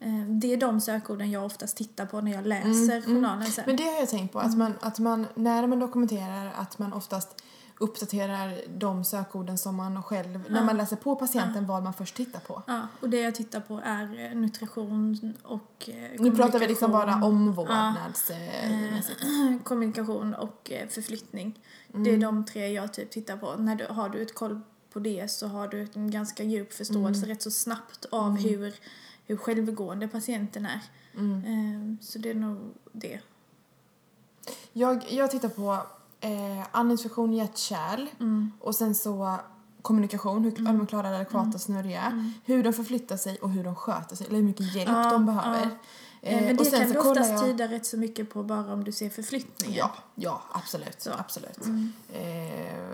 [0.00, 3.02] Eh, det är de sökorden jag oftast tittar på när jag läser Mm, mm.
[3.02, 3.64] journalen sen.
[3.66, 6.92] Men det har jag tänkt på, att man, att man när man dokumenterar att man
[6.92, 7.42] oftast
[7.82, 12.40] uppdaterar de sökorden som man själv, när man läser på patienten, vad man först tittar
[12.40, 12.62] på.
[12.66, 16.92] Ja, och det jag tittar på är eh, nutrition och eh, Nu pratar vi liksom
[16.92, 18.30] bara omvårdnads...
[18.30, 21.60] eh, Eh, kommunikation och förflyttning.
[21.88, 23.54] Det är de tre jag typ tittar på.
[23.56, 24.60] När du, har du ett koll
[24.92, 28.74] på det så har du en ganska djup förståelse rätt så snabbt av hur,
[29.26, 30.80] hur självgående patienten är.
[31.46, 33.20] Eh, så det är nog det.
[34.72, 35.86] Jag, jag tittar på
[36.22, 38.06] eh, andningsfunktion, hjärt-kärl
[38.60, 39.36] och sen så
[39.82, 40.78] kommunikation, hur mm.
[40.78, 44.44] de klarar adekvata snurriga, hur de förflyttar sig och hur de sköter sig, eller hur
[44.44, 45.58] mycket hjälp Ja, de behöver.
[45.58, 45.62] ja.
[45.64, 45.68] Eh,
[46.24, 48.42] Eh, Men och det sen kan så du oftast jag- tyda rätt så mycket på
[48.42, 49.76] bara om du ser förflyttningen.
[49.78, 51.02] Ja, ja absolut.
[51.02, 51.10] Så.
[51.18, 51.58] absolut.
[52.12, 52.84] Eh,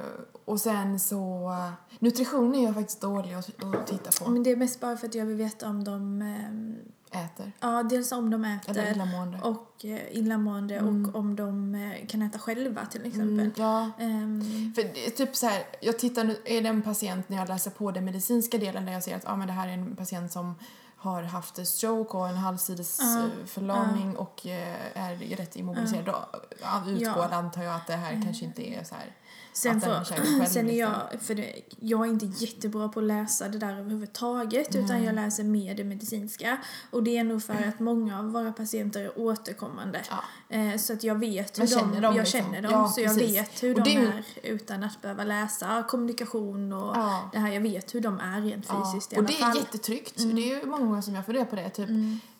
[0.44, 1.52] och sen så...
[1.98, 4.30] Nutrition är jag faktiskt dålig att, att titta på.
[4.30, 6.76] Men det är mest bara för att jag vill veta om de, ehm,
[7.10, 7.52] Äter.
[7.60, 9.38] ja dels om de äter Eller illamående.
[9.40, 13.28] och eh, illamående och om de eh, kan äta själva till exempel.
[13.40, 13.90] Mm, ja.
[13.98, 17.70] Ehm, För typ så här, jag tittar nu, är det en patient när jag läser
[17.70, 20.32] på den medicinska delen där jag ser att ah, men det här är en patient
[20.32, 20.54] som
[20.96, 26.04] har haft stroke och en halvsides eh, förlamning och eh, är rätt immobiliserad.
[26.04, 26.16] Då
[26.62, 27.36] ja, utgår Ja.
[27.36, 29.16] antar jag att det här kanske inte är så här
[29.58, 30.76] Sen, själv, sen är liksom.
[30.76, 35.14] jag, för det, jag är inte jättebra på att läsa det där överhuvudtaget utan jag
[35.14, 36.58] läser mer det medicinska.
[36.90, 40.00] Och det är nog för att många av våra patienter är återkommande.
[40.10, 40.56] Ja.
[40.56, 42.40] Eh, så att jag vet hur de, känner dem jag liksom.
[42.40, 43.36] känner dem Ja, så jag precis.
[43.36, 47.30] vet hur Och de är utan att behöva läsa kommunikation och Ja.
[47.32, 47.52] det här.
[47.52, 49.50] Jag vet hur de är rent Ja, fysiskt i och alla det är fall.
[49.50, 49.58] Mm.
[49.64, 50.14] jättetryggt.
[50.16, 51.70] Det är ju många som jag reda på det.
[51.70, 51.88] Typ,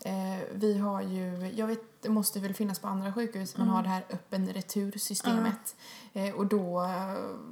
[0.05, 0.13] eh,
[0.55, 3.75] vi har ju, jag vet, det måste väl finnas på andra sjukhus, man Mm.
[3.77, 5.77] har det här öppen retursystemet.
[6.13, 6.91] Eh, och då,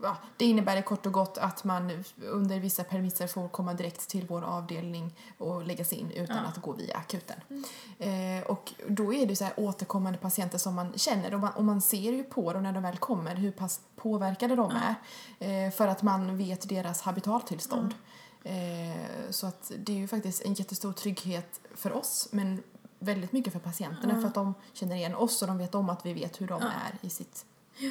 [0.02, 4.26] ja, det innebär kort och gott att man under vissa premisser får komma direkt till
[4.26, 7.36] vår avdelning och läggas in utan att gå via akuten.
[7.48, 8.38] Mm.
[8.38, 11.64] Eh, och då är det så här återkommande patienter som man känner och man, och
[11.64, 14.94] man ser ju på dem när de väl kommer hur pass påverkade de är.
[15.66, 17.94] Eh, för att man vet deras habitaltillstånd.
[18.44, 22.62] Eh, så att det är ju faktiskt en jättestor trygghet för oss men
[22.98, 26.06] väldigt mycket för patienterna för att de känner igen oss och de vet om att
[26.06, 27.44] vi vet hur de är i sitt
[27.80, 27.84] eh,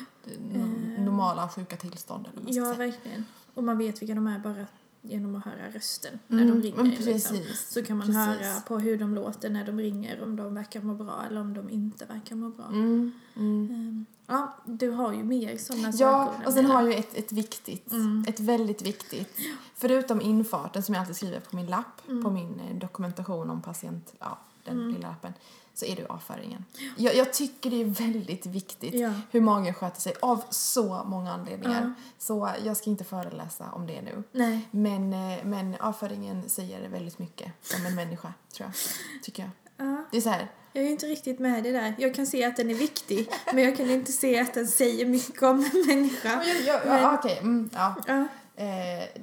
[0.53, 2.27] no- normala sjuka tillstånd.
[2.33, 2.77] Eller Ja, säga.
[2.91, 3.25] verkligen.
[3.53, 4.65] Och man vet vilka de är bara
[5.01, 6.83] genom att höra rösten när Mm, de ringer.
[6.83, 7.05] Liksom.
[7.13, 8.25] precis, Så kan man precis.
[8.47, 11.53] höra på hur de låter när de ringer, om de verkar må bra eller om
[11.53, 12.65] de inte verkar må bra.
[12.65, 13.69] Mm, mm.
[13.71, 16.47] Ehm, Ja, du har ju mer sådana Ja, sökord.
[16.47, 18.25] och sen har jag ju ett, ett viktigt, Mm.
[18.27, 19.37] ett väldigt viktigt,
[19.75, 22.23] förutom infarten som jag alltid skriver på min lapp, Mm.
[22.23, 25.33] på min eh, dokumentation om patient, ja, den lilla lappen,
[25.73, 26.65] så är det ju avföringen.
[26.97, 29.11] Jag, jag tycker det är väldigt viktigt Ja.
[29.31, 31.81] hur magen sköter sig av så många anledningar.
[31.81, 32.03] Ja.
[32.17, 34.23] Så jag ska inte föreläsa om det nu.
[34.31, 34.59] Nej.
[34.71, 38.75] Men, eh, men avföringen säger väldigt mycket om en människa, tror jag.
[39.23, 39.51] Tycker jag.
[39.87, 41.95] Ja, Det är så här, jag är inte riktigt med det där.
[41.97, 45.05] Jag kan se att den är viktig, men jag kan inte se att den säger
[45.05, 46.43] mycket om en människa.
[46.45, 47.95] ja, ja, Men- ja, okej, mm, ja.
[48.07, 48.65] Ja, Eh,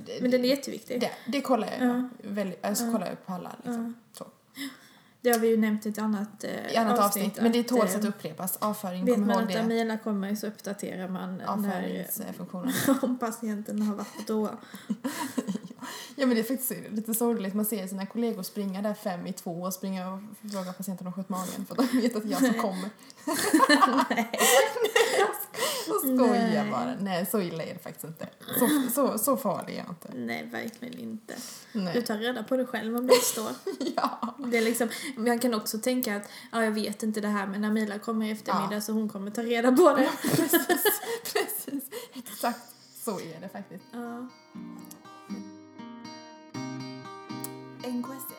[0.06, 1.00] det- men den är jätteviktig.
[1.00, 1.88] Det, det kollar jag.
[1.88, 2.08] Ja.
[2.22, 3.52] Väldigt, alltså, kollar jag på alla.
[3.56, 3.94] Liksom.
[4.18, 4.26] Så.
[5.22, 7.38] Det har vi ju nämnt i ett annat, eh, I annat avsnitt.
[7.42, 8.56] Men det tåls eh, att upprepas.
[8.56, 9.60] Avföring, Vet man att det.
[9.60, 12.72] Amila kommer så uppdaterar man när, Avföringsfunktionen.
[13.02, 14.50] om patienten har varit på toa.
[16.16, 17.54] Ja men det är faktiskt lite sorgligt.
[17.54, 20.20] Man ser sina kollegor springa där fem i två och springa och
[20.52, 22.90] fråga patienten om skött magen för att de vet att jag som kommer.
[25.86, 26.70] Så skojar Nej.
[26.70, 26.94] bara.
[27.00, 28.28] Nej, så illa är det faktiskt inte.
[28.58, 30.10] Så, så, så farlig är jag inte.
[30.14, 31.34] Nej, verkligen inte.
[31.72, 32.02] Du Nej.
[32.02, 33.50] tar reda på det själv om det står.
[33.96, 34.34] Ja.
[34.46, 34.88] Det är liksom,
[35.26, 38.30] jag kan också tänka att, ja jag vet inte det här men Amila kommer i
[38.30, 38.80] eftermiddag Ja.
[38.80, 40.10] så hon kommer ta reda på det.
[40.22, 40.66] Precis,
[41.32, 41.84] precis.
[42.14, 42.60] Exakt
[43.04, 43.84] så är det faktiskt.
[43.92, 44.28] Ja,
[47.86, 48.32] NKSC.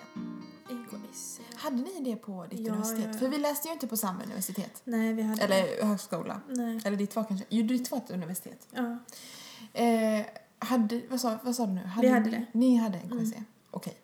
[0.70, 1.40] NKS.
[1.56, 3.10] Hade ni det på ditt Ja, universitet?
[3.14, 3.20] ja.
[3.20, 4.82] För vi läste ju inte på samma universitet.
[4.84, 6.42] Nej, vi hade Eller högskola.
[6.50, 6.80] Nej.
[6.86, 7.46] Eller ditt var kanske...
[7.50, 8.68] Jo, ditt var ett universitet.
[8.72, 8.98] Ja.
[9.74, 10.26] Eh,
[10.60, 11.82] hade, vad, sa, vad sa du nu?
[12.02, 12.36] Vi hade ni, det.
[12.38, 12.48] Mm.
[12.52, 13.34] Ni hade NKSC?
[13.72, 13.98] Okej.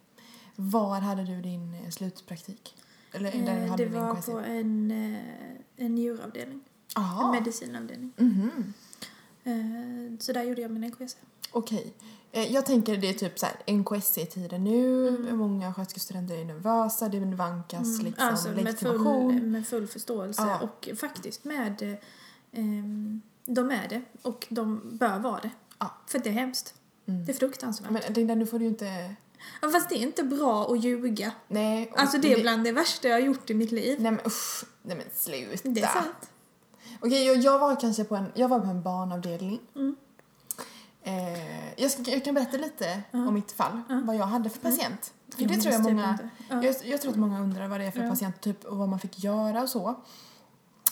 [0.55, 2.75] Var hade du din eh, slutpraktik?
[3.11, 4.25] Eller där Eh, hade Det du var NKSC?
[4.31, 6.59] på en, eh, en djuravdelning.
[6.95, 7.31] En Jaha.
[7.31, 8.11] medicinavdelning.
[8.17, 8.73] Mhm.
[9.43, 11.17] Eh, Så där gjorde jag min NKS.
[11.51, 11.93] Okej.
[12.31, 17.19] Eh, Jag tänker det är typ så här NKSC-tiden nu, många sköterskestudenter är nervösa, det
[17.19, 19.33] vankas liksom Alltså med legitimation.
[19.33, 20.59] full, med full förståelse Ja.
[20.59, 21.81] och faktiskt med...
[21.81, 21.93] eh,
[22.51, 25.49] ehm, de är det och de bör vara det.
[25.79, 25.91] Ja.
[26.07, 26.73] För det är hemskt.
[27.07, 27.25] Mm.
[27.25, 27.89] Det är fruktansvärt.
[27.91, 29.15] Men Linda, nu får du ju inte...
[29.61, 31.31] Ja, fast det är inte bra att ljuga.
[31.47, 31.93] Nej.
[31.95, 34.01] Alltså det är bland det värsta jag har gjort i mitt liv.
[34.01, 34.63] Nej men usch.
[34.81, 35.69] Nej men sluta.
[35.69, 36.29] Det är sant.
[36.99, 39.59] Okej, jag, jag var kanske på en, jag var på en barnavdelning.
[39.75, 39.95] Mm.
[41.03, 45.13] Eh, jag, ska, jag kan berätta lite om mitt fall, vad jag hade för patient.
[45.35, 45.55] För Mm.
[45.55, 46.17] Det tror jag många,
[46.49, 48.09] jag, jag tror att många undrar vad det är för Ja.
[48.09, 49.95] patient typ, och vad man fick göra och så.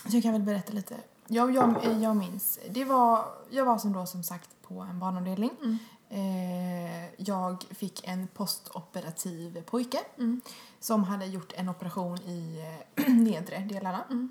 [0.09, 0.95] Så jag kan väl berätta lite
[1.27, 2.59] Ja, jag, jag minns.
[2.69, 5.51] Det var, jag var som då som sagt på en barnavdelning.
[5.63, 5.77] Mm.
[6.09, 10.41] Eh, jag fick en postoperativ pojke Mm.
[10.79, 12.63] som hade gjort en operation i
[12.95, 14.29] eh, nedre delarna.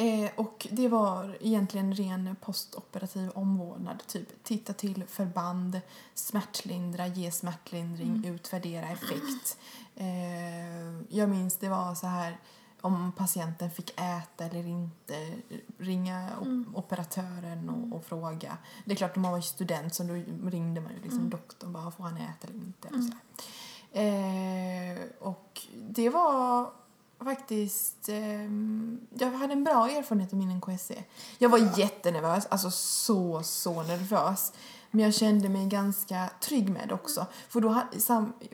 [0.00, 4.02] Eh, och det var egentligen ren postoperativ omvårdnad.
[4.06, 5.80] Typ titta till förband,
[6.14, 8.34] smärtlindra, ge smärtlindring, Mm.
[8.34, 9.58] utvärdera effekt.
[9.96, 12.38] Eh, jag minns det var så här
[12.80, 15.34] om patienten fick äta eller inte,
[15.78, 16.72] ringa Mm.
[16.76, 18.56] operatören och, och fråga.
[18.84, 20.12] Det är klart, om man var student så då
[20.50, 21.30] ringde man ju liksom Mm.
[21.30, 22.88] doktorn bara, får han äta eller inte?
[22.88, 23.10] Mm.
[23.90, 26.70] Och, eh, och det var
[27.24, 28.08] faktiskt...
[28.08, 31.04] ehm, jag hade en bra erfarenhet av min NKSE.
[31.38, 34.52] Jag var jättenervös, alltså så, så nervös.
[34.90, 37.26] Men jag kände mig ganska trygg med det också.
[37.48, 37.82] För då,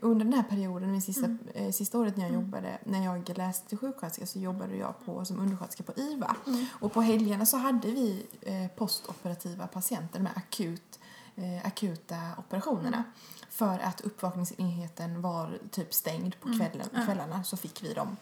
[0.03, 1.39] under den här perioden, min sista, Mm.
[1.55, 2.45] eh, sista året när jag Mm.
[2.45, 6.37] jobbade, när jag läste till sjuksköterska så jobbade jag på, som undersköterska på IVA.
[6.47, 6.67] Mm.
[6.81, 10.99] Och på helgerna så hade vi eh, postoperativa patienter med akut,
[11.37, 12.97] eh, akuta operationerna.
[12.97, 13.03] Mm.
[13.51, 16.61] För att uppvakningsenheten var typ stängd på Mm.
[16.61, 17.05] kvällen, Ja.
[17.05, 18.17] kvällarna så fick vi dem.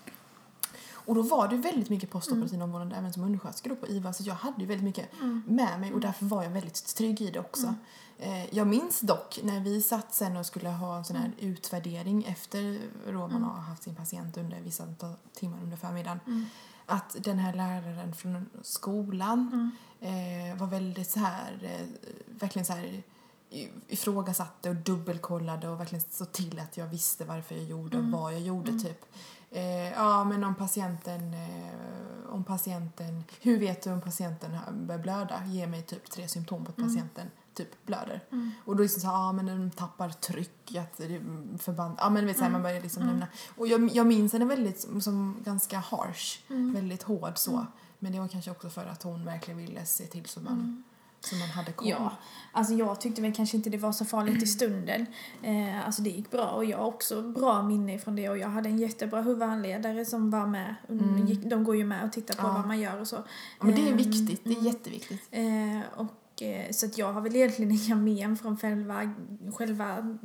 [1.07, 4.23] Och då var det väldigt mycket postoperativ omvårdnad även som undersköterska då på IVA så
[4.23, 5.43] jag hade ju väldigt mycket Mm.
[5.47, 7.67] med mig och därför var jag väldigt trygg i det också.
[7.67, 7.75] Mm.
[8.19, 11.39] Eh, jag minns dock när vi satt sen och skulle ha en sån här Mm.
[11.53, 13.43] utvärdering efter då man Mm.
[13.43, 14.85] har haft sin patient under vissa
[15.35, 16.47] timmar under förmiddagen Mm.
[16.87, 20.51] att den här läraren från skolan Mm.
[20.53, 21.87] eh, var väldigt så här, eh,
[22.41, 23.03] verkligen så här
[23.89, 28.13] ifrågasatte och dubbelkollade och verkligen såg till att jag visste varför jag gjorde och Mm.
[28.21, 28.83] vad jag gjorde Mm.
[28.83, 29.05] typ.
[29.51, 34.51] Eh, ja men om patienten, eh, om patienten, hur vet du om patienten
[34.87, 35.45] börjar blöda?
[35.47, 36.91] Ge mig typ tre symptom på att Mm.
[36.91, 38.25] patienten typ blöder.
[38.33, 38.51] Mm.
[38.65, 41.01] Och då det så ja men den tappar tryck, att
[41.59, 42.53] förband, ja men vet så här, Mm.
[42.53, 43.13] man börjar liksom Mm.
[43.15, 43.27] nämna.
[43.57, 46.73] Och jag, jag minns henne väldigt som, ganska harsh, Mm.
[46.75, 47.51] väldigt hård så.
[47.53, 47.67] Mm.
[47.99, 50.85] Men det var kanske också för att hon verkligen ville se till så man,
[51.33, 51.41] Mm.
[51.41, 51.89] så man hade koll.
[51.89, 52.13] Ja,
[52.53, 55.07] alltså jag tyckte väl kanske inte det var så farligt i stunden.
[55.43, 58.49] Eh, alltså det gick bra och jag har också bra minne från det och jag
[58.49, 60.75] hade en jättebra huvudhandledare som var med.
[60.89, 61.49] Mm.
[61.49, 62.53] De går ju med och tittar på Ja.
[62.53, 63.17] vad man gör och så.
[63.59, 64.67] Ja, men det är Ehm, viktigt, det är mm.
[64.67, 65.23] jätteviktigt.
[65.31, 66.07] Eh, och,
[66.71, 69.15] så att jag har väl egentligen inga men från själva,
[69.59, 70.19] själva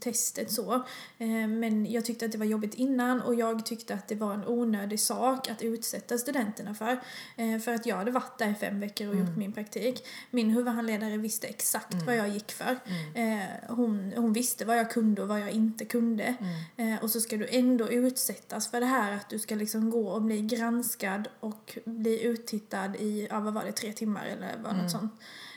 [0.00, 0.74] testet så.
[1.18, 4.34] Eh, men jag tyckte att det var jobbigt innan och jag tyckte att det var
[4.34, 7.00] en onödig sak att utsätta studenterna för.
[7.36, 9.26] Eh, för att jag hade varit där i fem veckor och Mm.
[9.26, 10.06] gjort min praktik.
[10.30, 12.06] Min huvudhandledare visste exakt Mm.
[12.06, 12.78] vad jag gick för.
[13.14, 13.38] Mm.
[13.40, 16.34] Eh, hon, hon visste vad jag kunde och vad jag inte kunde.
[16.76, 16.92] Mm.
[16.94, 20.08] Eh, och så ska du ändå utsättas för det här att du ska liksom gå
[20.08, 24.72] och bli granskad och bli uttittad i, ja vad var det, tre timmar eller vad
[24.72, 24.82] Mm.
[24.82, 25.12] något sånt.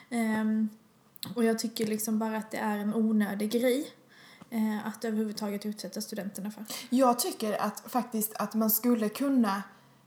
[0.10, 0.70] Ehm,
[1.36, 3.88] och jag tycker liksom bara att det är en onödig grej.
[4.50, 6.66] Eh, att överhuvudtaget utsätta studenterna för.
[6.90, 9.64] Jag tycker att faktiskt att man skulle kunna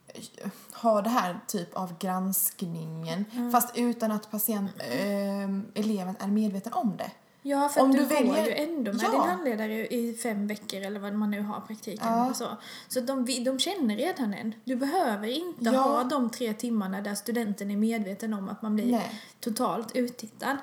[0.09, 3.53] eh, ha det här typ av granskningen Mm.
[3.53, 7.11] fast utan att patient, ehm, eleven är medveten om det.
[7.49, 9.11] Ja, för Om du du, går väljer- ju ändå med Ja.
[9.11, 12.25] din handledare i fem veckor eller vad man nu har praktiken Ja.
[12.25, 12.49] eller så.
[12.89, 14.55] Så de, de känner redan en.
[14.65, 15.71] Du behöver inte Ja.
[15.81, 19.21] ha de tre timmarna där studenten är medveten om att man blir Nej.
[19.41, 20.57] totalt uttittad.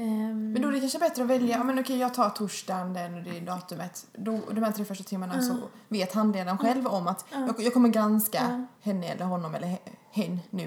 [0.00, 2.94] Ehm, Men då är det kanske bättre att välja, ja men okej jag tar torsdagen
[2.94, 4.06] den och det är datumet.
[4.12, 5.56] Då, de här tre första timmarna så
[5.88, 7.46] vet handledaren själv om att Ja.
[7.46, 9.78] jag, jag kommer granska henne eller honom eller he-
[10.10, 10.64] hen nu.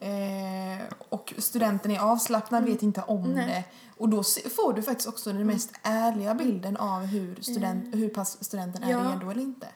[0.00, 0.78] Mm.
[0.80, 3.46] Eh, och studenten är avslappnad, vet inte om Nej.
[3.46, 3.64] det.
[4.02, 4.22] Och då
[4.56, 8.90] får du faktiskt också den mest ärliga bilden av hur, student, hur pass studenten är
[8.90, 8.98] Ja.
[8.98, 9.66] redo eller inte.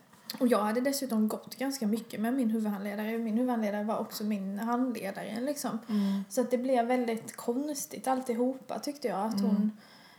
[0.40, 3.18] Och jag hade dessutom gått ganska mycket med min huvudhandledare.
[3.18, 5.78] Min huvudhandledare var också min handledare liksom.
[6.28, 9.26] Så att det blev väldigt konstigt alltihopa tyckte jag.
[9.26, 9.72] Att hon,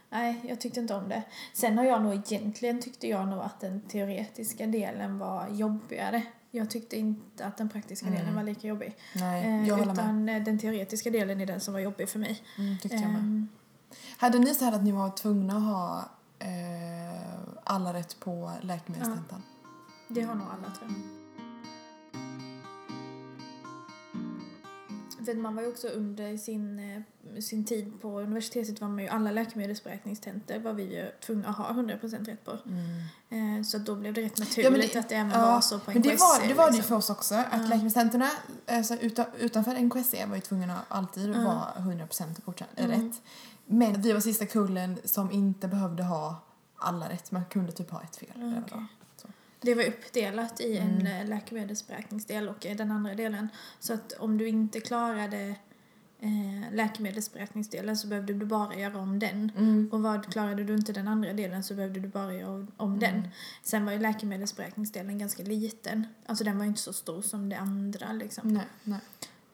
[0.10, 1.24] nej, jag tyckte inte om det.
[1.54, 6.24] Sen har jag nog egentligen tyckte jag nog att den teoretiska delen var jobbigare.
[6.52, 8.20] Jag tyckte inte att den praktiska Mm.
[8.20, 8.96] delen var lika jobbig.
[9.16, 10.04] Nej, Eh, jag håller med.
[10.04, 12.42] utan eh, den teoretiska delen är den som var jobbig för mig.
[12.58, 13.20] Mm, tyckte jag med.
[13.20, 13.48] Ehm,
[14.18, 16.06] Hade ni så här att ni var tvungna att ha
[16.40, 19.42] eh, alla rätt på läkemedelstentan?
[20.14, 20.98] Det har nog alla tror jag.
[25.26, 29.08] För man var ju också under sin, eh, sin tid på universitetet var man ju
[29.10, 32.52] alla läkemedelsberäkningstentor var vi ju tvungna att ha 100% rätt på.
[33.30, 33.58] Mm.
[33.60, 35.62] Eh, Så då blev det rätt naturligt Ja, men det- att det även ja, var
[35.62, 36.90] så på Men det var det, var det ju liksom.
[36.90, 37.36] för oss också.
[37.36, 37.58] Att Ja.
[37.58, 38.30] läkemedelstentorna
[38.68, 41.44] alltså, utan, utanför NKSE var ju tvungna att alltid Ja.
[41.44, 42.92] vara 100% godkänd, Mm.
[42.92, 43.22] rätt.
[43.66, 46.44] Men vi var sista kullen som inte behövde ha
[46.76, 47.32] alla rätt.
[47.32, 48.30] Man kunde typ ha ett fel.
[48.36, 48.86] eller vad
[49.64, 49.84] det var.
[49.84, 51.06] Uppdelat i en Mm.
[51.22, 53.48] eh, läkemedelsberäkningsdel och i den andra delen.
[53.80, 55.56] Så att om du inte klarade
[56.20, 59.52] eh, läkemedelsberäkningsdelen så behövde du bara göra om den.
[59.58, 59.90] Mm.
[59.92, 63.00] Och vad klarade du inte den andra delen så behövde du bara göra om- om
[63.00, 63.16] den.
[63.16, 63.30] Mm.
[63.64, 66.08] Sen var ju läkemedelsberäkningsdelen ganska liten.
[66.26, 68.48] Alltså den var ju inte så stor som det andra liksom.
[68.54, 69.00] Nej, nej.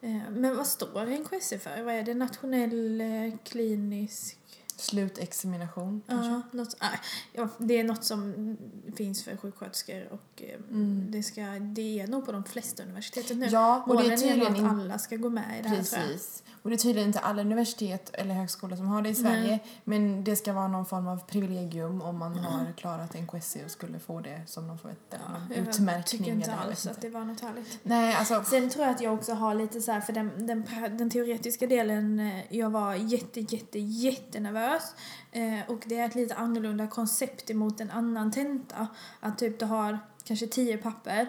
[0.00, 1.82] Eh, Men vad står NKSE för?
[1.82, 2.14] Vad är det?
[2.14, 4.36] Nationell eh, klinisk...
[4.80, 6.30] Slutexamination kanske?
[6.30, 7.00] Ja, något, nej,
[7.32, 8.56] ja, det är något som
[8.96, 11.06] finns för sjuksköterskor och eh, Mm.
[11.08, 13.46] det, ska, det är nog på de flesta universiteten nu.
[13.46, 15.76] Ja, och det Målen är är tydligen att alla ska gå med i det här.
[15.76, 16.42] Precis.
[16.62, 19.46] Och det är tydligen inte alla universitet eller högskolor som har det i Sverige.
[19.46, 19.64] Nej.
[19.84, 23.98] Men det ska vara någon form av privilegium om man har klarat NKSE och skulle
[23.98, 26.04] få det som någon får ett, Ja, en jag utmärkning.
[26.04, 27.78] tycker inte eller alls att det var något härligt.
[27.82, 28.42] Nej, alltså.
[28.44, 30.64] Sen tror jag att jag också har lite så här, för den, den,
[30.98, 34.94] den teoretiska delen, eh, jag var jätte, jätte, jättenervös.
[35.32, 38.86] Eh, och det är ett lite annorlunda koncept emot en annan tenta.
[39.20, 41.28] Att typ du har kanske tio papper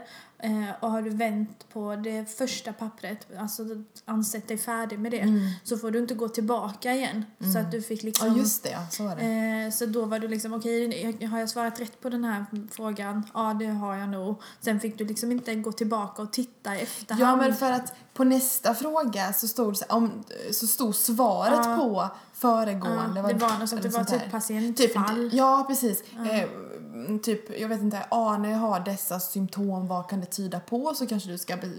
[0.79, 3.63] och har du vänt på det första pappret, alltså
[4.05, 5.39] ansett dig färdig med det, Mm.
[5.63, 7.25] så får du inte gå tillbaka igen.
[7.53, 8.27] Så att du fick liksom...
[8.27, 8.77] Ja, just det.
[8.91, 9.21] Så var det.
[9.65, 12.45] Eh, så då var du liksom, okej, jag- har jag svarat rätt på den här
[12.71, 13.23] frågan?
[13.33, 14.41] Ja, det har jag nog.
[14.61, 17.23] Sen fick du liksom inte gå tillbaka och titta i efterhand.
[17.23, 21.75] Ja, men för att på nästa fråga så stod, om, så stod svaret Ja.
[21.77, 23.19] på föregående.
[23.19, 25.15] Ja, det var något sånt, det var typ patientfall.
[25.15, 26.03] Typ, ja, precis.
[26.31, 26.49] Eh,
[27.23, 30.93] typ, jag vet inte, Arne har dessa symptom, vad kan det tyda på?
[30.95, 31.71] Så kanske du ska be,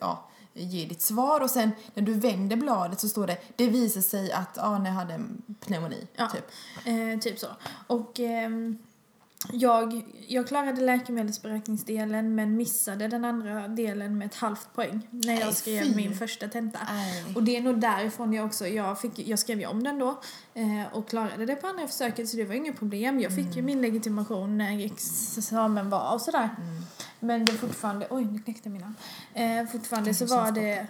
[0.00, 0.28] ja.
[0.52, 4.32] ge ditt svar och sen när du vänder bladet så står det det visar sig
[4.32, 5.20] att Arne hade
[5.60, 6.06] pneumoni.
[6.16, 6.28] Ja.
[6.28, 6.44] Typ.
[6.86, 7.46] Eh, typ så.
[7.86, 8.78] Och ehm,
[9.52, 15.44] jag, jag klarade läkemedelsberäkningsdelen men missade den andra delen med ett halvt poäng när jag
[15.44, 15.94] Nej, skrev fy.
[15.94, 16.78] min första tenta.
[16.92, 17.24] Nej.
[17.34, 20.20] Och det är nog därifrån jag också, jag, fick, jag skrev ju om den då
[20.54, 23.20] eh, och klarade det på andra försöket så det var inget problem.
[23.20, 23.56] Jag fick Mm.
[23.56, 26.48] ju min legitimation när examen var och sådär.
[26.60, 26.82] Mm.
[27.20, 28.94] Men det fortfarande, oj nu knäckte min arm.
[29.34, 30.86] Eh, fortfarande så var det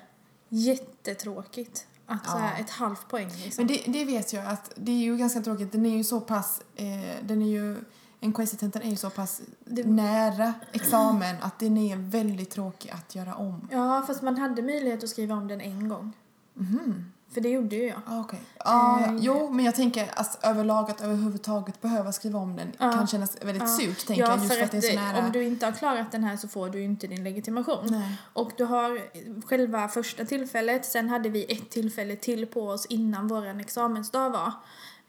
[0.48, 2.64] jättetråkigt att här, Ja.
[2.64, 3.66] ett halvt poäng liksom.
[3.66, 5.72] Men det, det vet jag att det är ju ganska tråkigt.
[5.72, 6.86] Den är ju så pass, eh,
[7.22, 7.76] den är ju,
[8.20, 13.34] NKS-tentan är ju så pass Det- nära examen att den är väldigt tråkig att göra
[13.34, 13.68] om.
[13.70, 16.12] Ja, fast man hade möjlighet att skriva om den en gång.
[16.54, 17.12] Mhm.
[17.34, 18.00] För det gjorde ju jag.
[18.06, 18.40] Ah, okej.
[18.58, 19.06] Ah, ja.
[19.06, 22.92] Eh, Jo, men jag tänker att överlag att överhuvudtaget behöva skriva om den Ja.
[22.92, 23.66] kan kännas väldigt Ja.
[23.68, 25.24] surt, tänker jag, just för att det är så nära.
[25.26, 27.86] om du inte har klarat den här så får du ju inte din legitimation.
[27.90, 28.16] Nej.
[28.32, 29.00] Och du har
[29.46, 34.52] själva första tillfället, sen hade vi ett tillfälle till på oss innan våran examensdag var.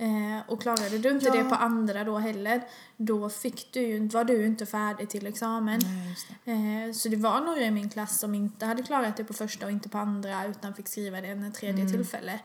[0.02, 1.34] Eh, och klarade du inte Ja.
[1.34, 2.62] det på andra då heller,
[2.98, 5.80] då fick du ju, var du ju inte färdig till examen.
[5.84, 6.86] Nej, det.
[6.88, 9.66] Eh, så det var några i min klass som inte hade klarat det på första
[9.66, 12.40] och inte på andra utan fick skriva det en tredje tillfälle.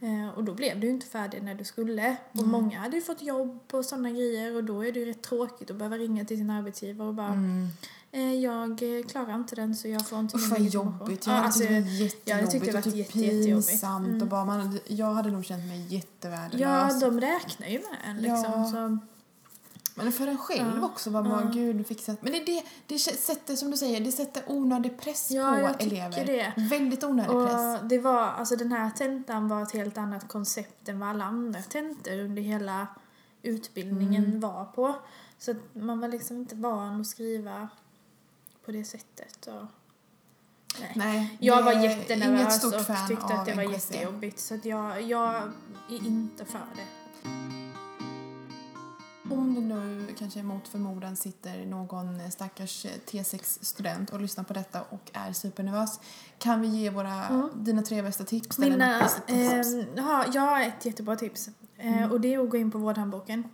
[0.00, 2.16] Eh, och då blev du ju inte färdig när du skulle.
[2.32, 5.22] Och många hade ju fått jobb och sådana grejer och då är det ju rätt
[5.22, 7.68] tråkigt att behöva ringa till sin arbetsgivare och bara Mm.
[8.42, 11.26] Jag eh, klarar inte den så jag får inte Usch vad legitimation." jobbigt.
[11.26, 13.12] Ja, Jag hade alltså, det var ja, jättejobbigt jag tyckte det och typ jätte,
[13.44, 14.06] pinsamt.
[14.08, 14.22] Mm.
[14.22, 16.60] Och bara man, jag hade nog känt mig jättevärdelös.
[17.02, 18.44] ja, de räknar ju med en liksom.
[18.52, 18.64] Ja.
[18.64, 18.98] Så,
[19.94, 20.84] Men för en själv Ja.
[20.86, 21.50] också, vad man, Ja.
[21.52, 22.22] gud fixat.
[22.22, 25.82] Men det, det, det sätter, som du säger, det sätter onödig press Ja, på jag
[25.82, 26.24] elever.
[26.26, 26.52] det.
[26.70, 27.80] Väldigt onödig press.
[27.82, 31.24] och det var, alltså den här tentan var ett helt annat koncept än vad alla
[31.24, 32.86] andra tentor under hela
[33.42, 34.40] utbildningen Mm.
[34.40, 34.94] var på.
[35.38, 37.68] Så att man var liksom inte van att skriva
[38.68, 39.46] på det sättet.
[39.46, 39.66] Och,
[40.80, 40.92] nej.
[40.96, 42.72] Nej, Jag var jättenervös och
[43.08, 43.72] tyckte att det var NKSE.
[43.94, 45.34] jättejobbigt så jag, jag
[45.90, 46.86] är inte för det.
[49.34, 55.10] Om det nu kanske mot förmodan sitter någon stackars T6-student och lyssnar på detta och
[55.12, 56.00] är supernervös,
[56.38, 57.50] kan vi ge våra, Mm.
[57.54, 58.58] dina tre bästa tips?
[58.58, 59.68] Mina, bästa tips?
[59.96, 63.44] ja, jag har ett jättebra tips eh, och det är att gå in på vårdhandboken.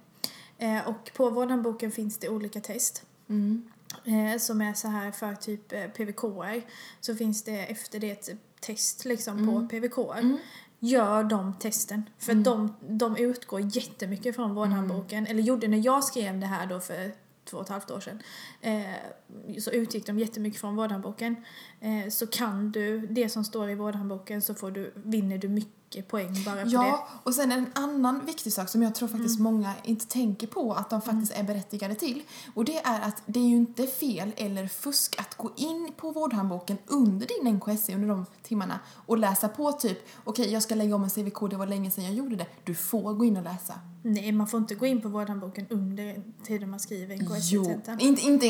[0.58, 3.02] Eh, och på vårdhandboken finns det olika test.
[3.28, 3.70] Mm.
[4.04, 6.62] Eh, som är så här för typ eh, PVK-er
[7.00, 8.28] så finns det efter det ett
[8.60, 10.18] test liksom på PVK-er.
[10.20, 10.38] Mm.
[10.78, 12.10] Gör de testen.
[12.18, 12.44] För Mm.
[12.44, 15.26] de, de utgår jättemycket från vårdhandboken.
[15.26, 17.12] Eller gjorde när jag skrev det här då för
[17.44, 18.22] två och ett halvt år sedan.
[18.60, 21.36] Eh, så utgick de jättemycket från vårdhandboken.
[21.80, 25.70] Eh, så kan du det som står i vårdhandboken så får du, vinner du mycket
[26.02, 26.70] poäng bara på det.
[26.70, 29.52] Ja, och sen en annan viktig sak som jag tror faktiskt Mm.
[29.52, 32.22] många inte tänker på att de faktiskt är berättigade till.
[32.54, 36.10] Och det är att det är ju inte fel eller fusk att gå in på
[36.10, 40.94] vårdhandboken under din NKSE under de timmarna och läsa på typ okej jag ska lägga
[40.94, 42.46] om en CVK, det var länge sedan jag gjorde det.
[42.64, 43.74] Du får gå in och läsa.
[44.02, 48.22] Nej, man får inte gå in på vårdhandboken under tiden man skriver en Jo, inte,
[48.22, 48.46] inte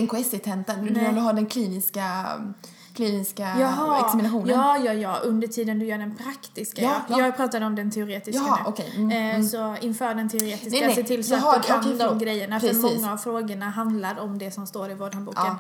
[0.91, 2.27] när du har den kliniska,
[2.95, 4.49] kliniska Jaha, examinationen.
[4.49, 6.82] ja, ja, ja, under tiden du gör den praktiska.
[6.82, 7.24] Ja, Ja, ja.
[7.24, 8.68] Jag pratade om den teoretiska Jaha, nu.
[8.70, 8.92] okej.
[8.97, 9.42] Mm, Eh, mm.
[9.49, 10.95] Så inför den teoretiska, Nej, nej.
[10.95, 12.61] se till så Jaha, att du kan de grejerna.
[12.61, 12.80] Precis.
[12.82, 15.45] För många av frågorna handlar om det som står i vårdhandboken.
[15.47, 15.57] Ja,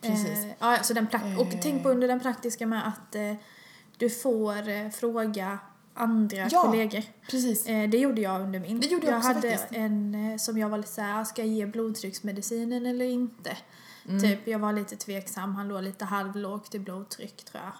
[0.00, 0.38] precis.
[0.44, 1.60] Eh, ja, så den prak- och Eh.
[1.62, 3.32] tänk på under den praktiska med att eh,
[3.98, 5.58] du får eh, fråga
[5.94, 6.62] andra Ja.
[6.62, 7.02] kollegor.
[7.30, 7.66] Precis.
[7.66, 8.80] Eh, det gjorde jag under min.
[8.80, 9.66] Det gjorde jag också hade faktiskt.
[9.72, 13.56] en eh, som jag var lite såhär, ska jag ge blodtrycksmedicinen eller inte?
[14.08, 14.20] Mm.
[14.20, 17.72] Typ, jag var lite tveksam, han låg lite halvlågt i blodtryck tror jag.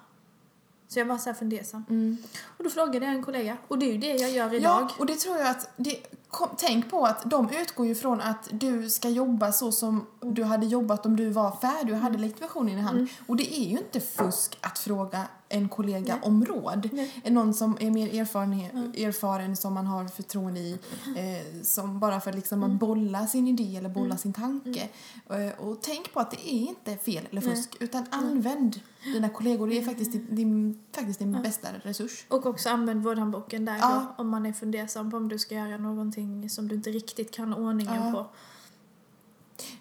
[0.89, 1.85] Så jag var så här fundersam.
[1.91, 2.17] Mm.
[2.57, 3.57] Och då frågade jag en kollega.
[3.69, 4.83] Och det är ju det jag gör idag.
[4.83, 5.97] Ja, och det tror jag att det,
[6.29, 10.45] kom, tänk på att de utgår ju från att du ska jobba så som du
[10.45, 13.09] hade jobbat om du var färdig och hade legitimationen i hand.
[13.27, 16.89] Och det är ju inte fusk att fråga en kollega om råd.
[16.93, 17.13] Nej.
[17.25, 20.79] Någon som är mer erfarenhet, erfaren, som man har förtroende i,
[21.17, 24.89] eh, som bara för liksom att bolla sin idé eller bolla sin tanke.
[25.31, 29.69] Eh, och tänk på att det är inte fel eller fusk, utan använd dina kollegor.
[29.69, 32.25] Det är faktiskt din, din, faktiskt din bästa resurs.
[32.29, 34.07] Och också använd vårdhandboken där Ja.
[34.17, 37.31] då, om man är fundersam på om du ska göra någonting som du inte riktigt
[37.31, 38.13] kan ordningen Ja.
[38.13, 38.27] på.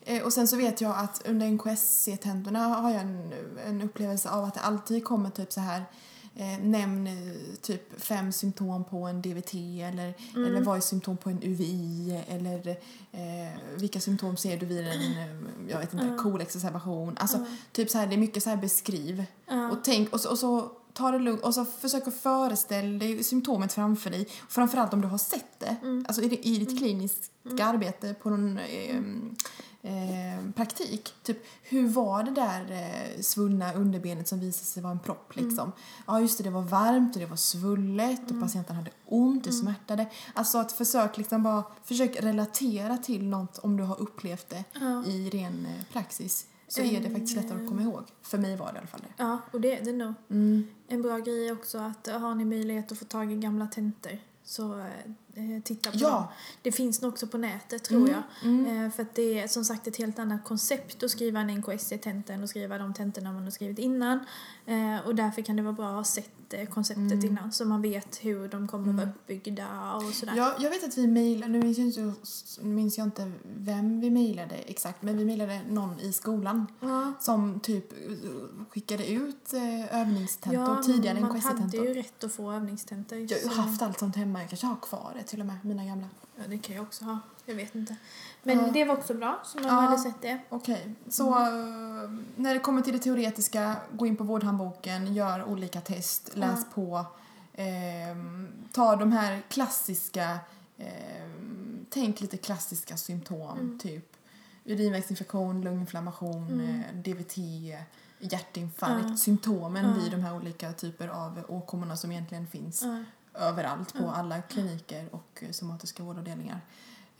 [0.05, 3.33] Eh, och sen så vet jag att under NKSC-tentorna har jag en,
[3.67, 5.85] en upplevelse av att det alltid kommer typ så här
[6.35, 7.09] eh, nämn
[7.61, 12.69] typ fem symptom på en DVT eller, eller vad är symptom på en UVI eller
[13.11, 17.17] eh, vilka symptom ser du vid en, eh, jag vet inte, kolexacerbation.
[17.17, 19.25] Alltså typ så här, det är mycket så här beskriv.
[19.71, 23.23] Och tänk, och så, och så ta det lugnt och så försök att föreställa dig
[23.23, 24.27] symptomet framför dig.
[24.49, 25.75] Framförallt om du har sett det,
[26.07, 28.97] alltså i, i ditt kliniska arbete på någon eh,
[29.81, 31.13] eh, praktik.
[31.23, 35.71] Typ, hur var det där eh, svullna underbenet som visade sig vara en propp liksom?
[36.07, 39.51] Ja just det, det var varmt och det var svullet och patienten hade ont, det
[39.51, 40.05] smärtade.
[40.33, 44.63] Alltså att försök liksom bara, försök relatera till något om du har upplevt det
[45.09, 46.45] i ren eh, praxis.
[46.71, 48.03] Så är det faktiskt lättare att komma ihåg.
[48.21, 49.23] För mig var det i alla fall det.
[49.23, 50.13] Ja, och det är det nog.
[50.29, 50.67] Mm.
[50.87, 53.67] En bra grej är också att eh, har ni möjlighet att få tag i gamla
[53.67, 54.11] tentor
[54.43, 54.79] så
[55.33, 56.09] eh, titta på Ja.
[56.09, 56.23] dem.
[56.61, 58.09] Det finns nog också på nätet tror
[58.43, 58.85] Mm, jag.
[58.85, 62.33] Eh, för att det är som sagt ett helt annat koncept att skriva en NKSC-tenta
[62.33, 64.19] än att skriva de tentorna man har skrivit innan.
[64.65, 67.25] Eh, och därför kan det vara bra att ha sett eh, konceptet Mm.
[67.25, 70.33] innan så man vet hur de kommer att vara uppbyggda och sådär.
[70.37, 72.13] Ja, jag vet att vi mejlade, nu minns jag, inte,
[72.61, 77.13] minns jag inte vem vi mejlade exakt, men vi mejlade någon i skolan Ja.
[77.19, 77.97] som typ eh,
[78.69, 83.17] skickade ut eh, övningstentor tidigare än man hade ju rätt att få övningstentor.
[83.29, 85.85] Jag har haft allt sånt hemma, jag kanske har kvar det till och med, mina
[85.85, 86.07] gamla.
[86.35, 87.19] Ja, det kan jag också ha.
[87.45, 87.95] Jag vet inte.
[88.43, 88.67] Men Ja.
[88.73, 89.73] det var också bra, så man Ja.
[89.73, 90.39] hade sett det.
[90.49, 95.81] Okej, så eh, när det kommer till det teoretiska, gå in på vårdhandboken, gör olika
[95.81, 97.05] test, läs på,
[97.53, 100.39] ehm, ta de här klassiska,
[100.77, 104.05] ehm, tänk lite klassiska symptom, typ
[104.65, 107.37] urinvägsinfektion, lunginflammation, eh, DVT,
[108.19, 109.17] hjärtinfarkt, Ja.
[109.17, 109.93] symptomen Ja.
[110.03, 112.83] vid de här olika typer av åkommorna som egentligen finns
[113.33, 116.61] överallt på alla kliniker och eh, somatiska vårdavdelningar.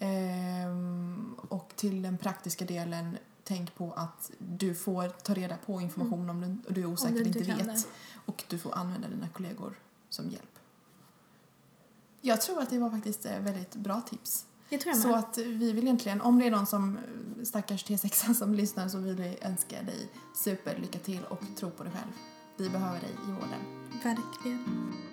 [0.03, 6.29] Ehm, och till den praktiska delen, tänk på att du får ta reda på information
[6.29, 7.65] om du, du är osäker, du inte inte vet.
[7.65, 7.83] det.
[8.25, 9.79] Och du får använda dina kollegor
[10.09, 10.59] som hjälp.
[12.21, 14.45] Jag tror att det var faktiskt eh, väldigt bra tips.
[14.69, 17.85] Det tror jag Så att vi vill egentligen, om det är någon som eh, stackars
[17.85, 21.91] T6 som lyssnar så vill vi önska dig super lycka till och tro på dig
[21.91, 22.11] själv.
[22.57, 23.89] Vi behöver dig i vården.
[24.03, 25.10] Verkligen.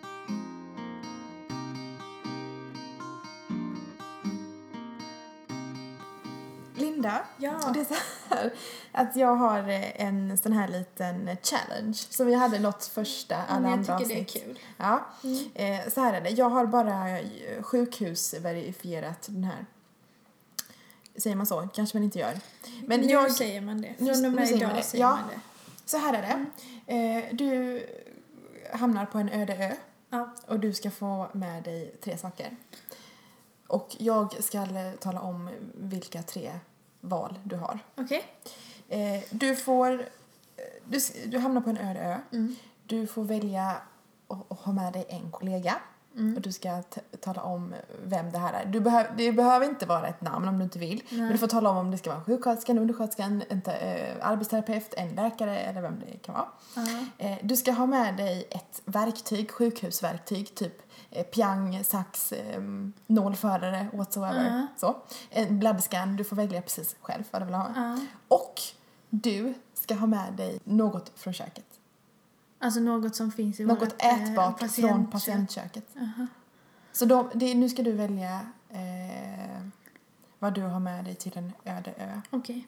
[6.99, 7.71] Linda, Ja.
[7.75, 7.95] det är så
[8.35, 8.53] här
[8.93, 13.61] att jag har eh, en sån här liten challenge som vi hade något första alla
[13.61, 14.45] Men jag andra tycker det är avsnitt.
[14.45, 14.59] kul.
[14.77, 15.07] Ja,
[15.55, 16.31] eh, så här är det.
[16.31, 19.67] Jag har bara eh, sjukhusverifierat den här.
[21.17, 21.69] Säger man så?
[21.75, 22.35] kanske man inte gör.
[22.87, 23.95] Men nu jag, säger man det.
[23.99, 24.83] Från och med idag det.
[24.83, 25.11] säger Ja.
[25.11, 25.41] man det.
[25.85, 26.95] så här är det.
[26.95, 27.83] Eh, du
[28.73, 29.73] hamnar på en öde ö
[30.11, 30.35] Ja.
[30.47, 32.57] och du ska få med dig tre saker.
[33.67, 34.67] Och jag ska
[35.01, 36.53] tala om vilka tre
[37.01, 37.79] val du har.
[37.97, 38.25] Okej.
[38.89, 39.93] Eh, du får...
[39.93, 40.03] eh,
[40.85, 42.17] Du, du hamnar på en öde ö.
[42.33, 42.57] Mm.
[42.87, 43.77] Du får välja
[44.29, 45.75] att ha med dig en kollega.
[46.17, 46.35] Mm.
[46.37, 46.83] Och du ska
[47.21, 47.75] tala om
[48.05, 48.67] vem det här är.
[48.67, 51.03] Du behöv, det behöver inte vara ett namn om du inte vill.
[51.11, 53.63] Men du får tala om om det ska vara en sjuksköterska, en undersköterska, en, en
[53.63, 56.49] te- eh, arbetsterapeut, en läkare eller vem det kan vara.
[56.77, 56.87] Ja.
[57.19, 60.83] Eh, du ska ha med dig ett verktyg, sjukhusverktyg, typ
[61.33, 62.63] piang, sax, eh,
[63.07, 64.45] nålförare, whatsoever.
[64.45, 64.67] Ja.
[64.77, 64.97] Så.
[65.31, 67.71] En bloodscan, du får välja precis själv vad du vill ha.
[67.77, 67.99] Ja.
[68.29, 68.61] Och
[69.11, 71.65] du ska ha med dig något från köket.
[72.59, 75.11] Alltså något som finns i Något vårt, eh, ätbart från patientkök.
[75.13, 75.85] patientköket.
[76.01, 76.27] Aha.
[76.93, 79.63] Så de, det, nu ska du välja eh,
[80.39, 82.21] vad du har med dig till en öde ö.
[82.31, 82.67] Okej.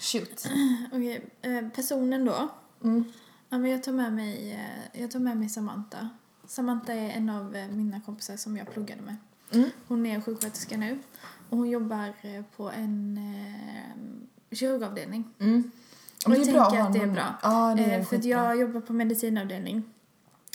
[0.00, 0.46] Shoot.
[0.92, 1.24] Okej.
[1.42, 2.48] Eh, personen då.
[2.84, 3.04] Mm.
[3.48, 6.08] Ja, men jag, tar med mig, eh, jag tar med mig Samantha.
[6.46, 9.16] Samantha är en av eh, mina kompisar som jag pluggade med.
[9.52, 9.70] Mm.
[9.88, 10.98] Hon är sjuksköterska nu.
[11.50, 15.24] Och hon jobbar eh, på en eh, kirurgavdelning.
[15.38, 15.70] Mm.
[16.26, 17.34] Och jag bra tänker ha att det är bra.
[17.42, 19.82] Ja, det är Eh, för jag jobbar på medicinavdelning.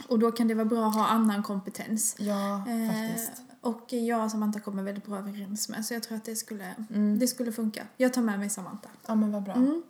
[0.08, 2.16] Och då kan det vara bra att ha annan kompetens.
[2.20, 3.32] Ja, Eh, faktiskt.
[3.62, 5.86] och jag och Samantha kommer väldigt bra överens med.
[5.86, 7.20] Så jag tror att det skulle, Mm.
[7.20, 7.88] det skulle funka.
[7.98, 8.90] Jag tar med mig Samantha.
[9.08, 9.54] Ja, men vad bra.
[9.54, 9.84] Mm.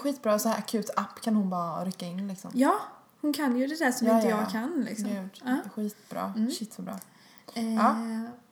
[0.00, 2.50] Skitbra så här akut app kan hon bara rycka in liksom.
[2.54, 2.74] Ja,
[3.22, 4.50] Hon kan ju det där som Ja, inte ja, jag ja.
[4.50, 5.08] kan liksom.
[5.08, 5.58] Gud, Ja.
[5.74, 6.32] skitbra.
[6.36, 6.50] Mm.
[6.50, 6.98] Shit så bra.
[7.54, 7.96] Eh, Ja.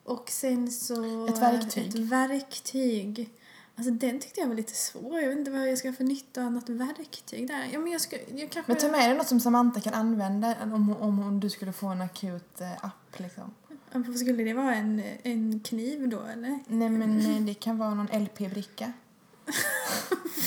[0.05, 1.27] Och sen så...
[1.27, 1.87] Ett verktyg.
[1.89, 3.31] Ett verktyg.
[3.77, 5.21] Alltså den tyckte jag var lite svår.
[5.21, 7.69] Jag vet inte vad jag ska för nytta av något verktyg där.
[7.73, 8.17] Ja men jag ska...
[8.35, 8.73] Jag kanske...
[8.73, 11.87] Men ta med dig något som Samantha kan använda om, om, om du skulle få
[11.87, 13.55] en akut eh, app liksom.
[14.17, 14.75] Skulle det vara?
[14.75, 16.59] En, en kniv då eller?
[16.67, 18.93] Nej men eh, det kan vara någon LP-bricka.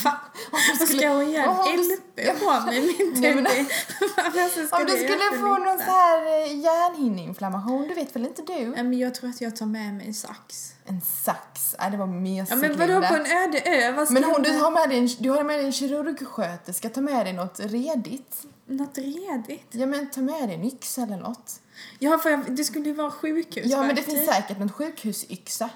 [0.04, 0.18] Va?
[0.51, 1.49] Vad ska jag göra?
[1.49, 2.82] om hon- LP på mig?
[2.82, 4.68] Min Nej, teddy.
[4.72, 8.74] Om du skulle få någon så här eh, hjärnhinneinflammation, det vet väl inte du?
[8.78, 10.74] Ja, men jag tror att jag tar med mig en sax.
[10.86, 13.91] En sax, ja, det var mesigt Ja, men vadå på en öde ö?
[13.91, 16.89] Vad ska Men hon, du har med dig en, du har med dig en kirurgsköterska,
[16.89, 18.43] ta med dig något redigt.
[18.66, 19.68] Något redigt?
[19.72, 21.60] Ja men ta med dig en yxa eller något.
[21.99, 23.72] Ja, för jag, det skulle ju vara sjukhusverktyg.
[23.72, 25.70] Ja men det finns säkert någon sjukhusyxa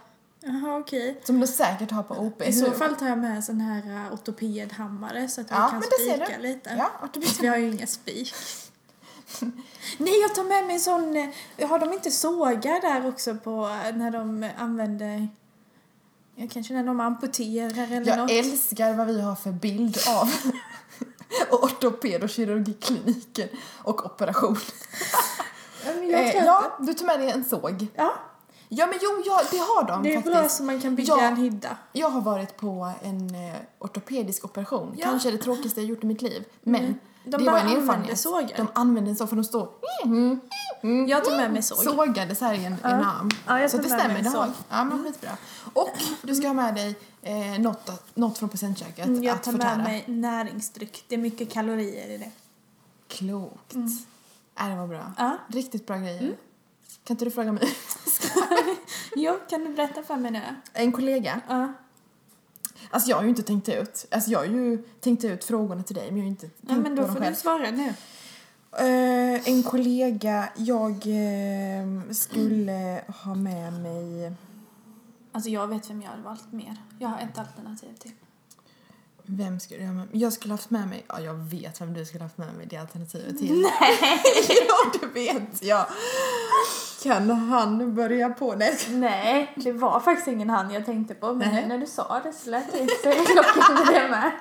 [0.48, 1.22] Jaha, okej.
[1.24, 2.42] som du säkert har på OP.
[2.42, 5.68] I så fall tar jag med en sån här uh, ortopedhammare så att vi Ja,
[5.70, 5.86] kan det
[6.18, 6.76] ser spika lite.
[6.78, 7.30] Ja, ortoped.
[7.42, 8.34] Vi har ju inga spik.
[9.98, 11.16] Nej, jag tar med mig en sån...
[11.58, 15.28] eh, Har de inte sågar där också på eh, när de använder...
[16.36, 18.32] Ja, kanske när de amputerar eller Jag något.
[18.32, 20.30] älskar vad vi har för bild av
[21.64, 23.50] ortoped och kirurgikliniken
[23.84, 24.58] och operation.
[25.86, 27.88] Ja, men jag Eh, ja, du tar med dig en såg.
[27.96, 28.14] ja,
[28.70, 30.36] Ja men jo, ja, det har de det är faktiskt.
[30.36, 31.22] bra så man kan bygga Ja.
[31.22, 31.78] en hydda.
[31.92, 34.94] Jag har varit på en eh, ortopedisk operation.
[34.98, 35.06] Ja.
[35.06, 36.44] Kanske det tråkigaste jag gjort i mitt liv.
[36.62, 37.00] Men Mm.
[37.32, 38.20] De det var en erfarenhet.
[38.20, 38.58] sågar.
[38.58, 39.70] De använder så för de står
[40.06, 40.40] mm,
[40.84, 41.78] mm, Jag tar med mig såg.
[41.78, 43.30] sågade så här i en, i en arm.
[43.48, 44.46] Ja, jag så tar det stämmer, det en har.
[44.46, 44.54] såg.
[44.70, 45.30] Ja men skitbra.
[45.74, 45.90] Och
[46.22, 49.76] du ska ha med dig eh, något, något från presentköket Mm, Jag att tar förtära.
[49.76, 51.04] med mig näringsdryck.
[51.08, 52.32] Det är mycket kalorier i det.
[53.08, 53.74] Klokt.
[53.76, 53.88] Mm.
[54.60, 55.12] Äh, det var bra.
[55.18, 55.38] Ja.
[55.48, 56.36] Riktigt bra grejer.
[57.08, 57.08] Mm.
[57.08, 57.64] Kan inte du fråga mig?
[59.16, 60.42] Jo, kan du berätta för mig nu?
[60.74, 61.42] En kollega.
[61.48, 61.74] Ja.
[62.90, 64.06] Alltså jag har ju inte tänkt ut.
[64.12, 66.76] Alltså jag har ju tänkt ut frågorna till dig men jag har inte tänkt Ja,
[66.76, 67.34] men på då får själv.
[67.34, 67.94] du svara nu.
[68.72, 74.32] Eh, en kollega, jag eh, skulle ha med mig...
[75.32, 76.76] Alltså jag vet vem jag hade valt mer.
[77.00, 78.12] Jag har ett alternativ till.
[79.30, 81.06] Vem skulle jag ha med Jag skulle haft med mig...
[81.08, 83.62] Ja, jag vet vem du skulle haft med mig det alternativet till.
[83.62, 84.22] Nej!
[84.68, 85.86] ja, det vet jag.
[87.04, 88.56] Kan han börja på?
[88.56, 88.78] Nej.
[88.90, 91.34] Nej, det var faktiskt ingen han jag tänkte på.
[91.34, 91.68] Men Nej.
[91.68, 94.32] när du sa det så lät det så lockande det med.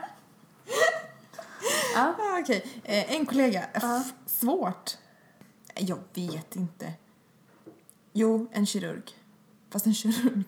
[1.95, 2.15] Ja.
[2.19, 3.65] Ah, Okej, eh, en kollega.
[3.75, 4.03] Ja.
[4.27, 4.97] Svårt.
[5.75, 6.93] Jag vet inte.
[8.13, 9.03] Jo, en kirurg.
[9.71, 10.45] Fast en kirurg.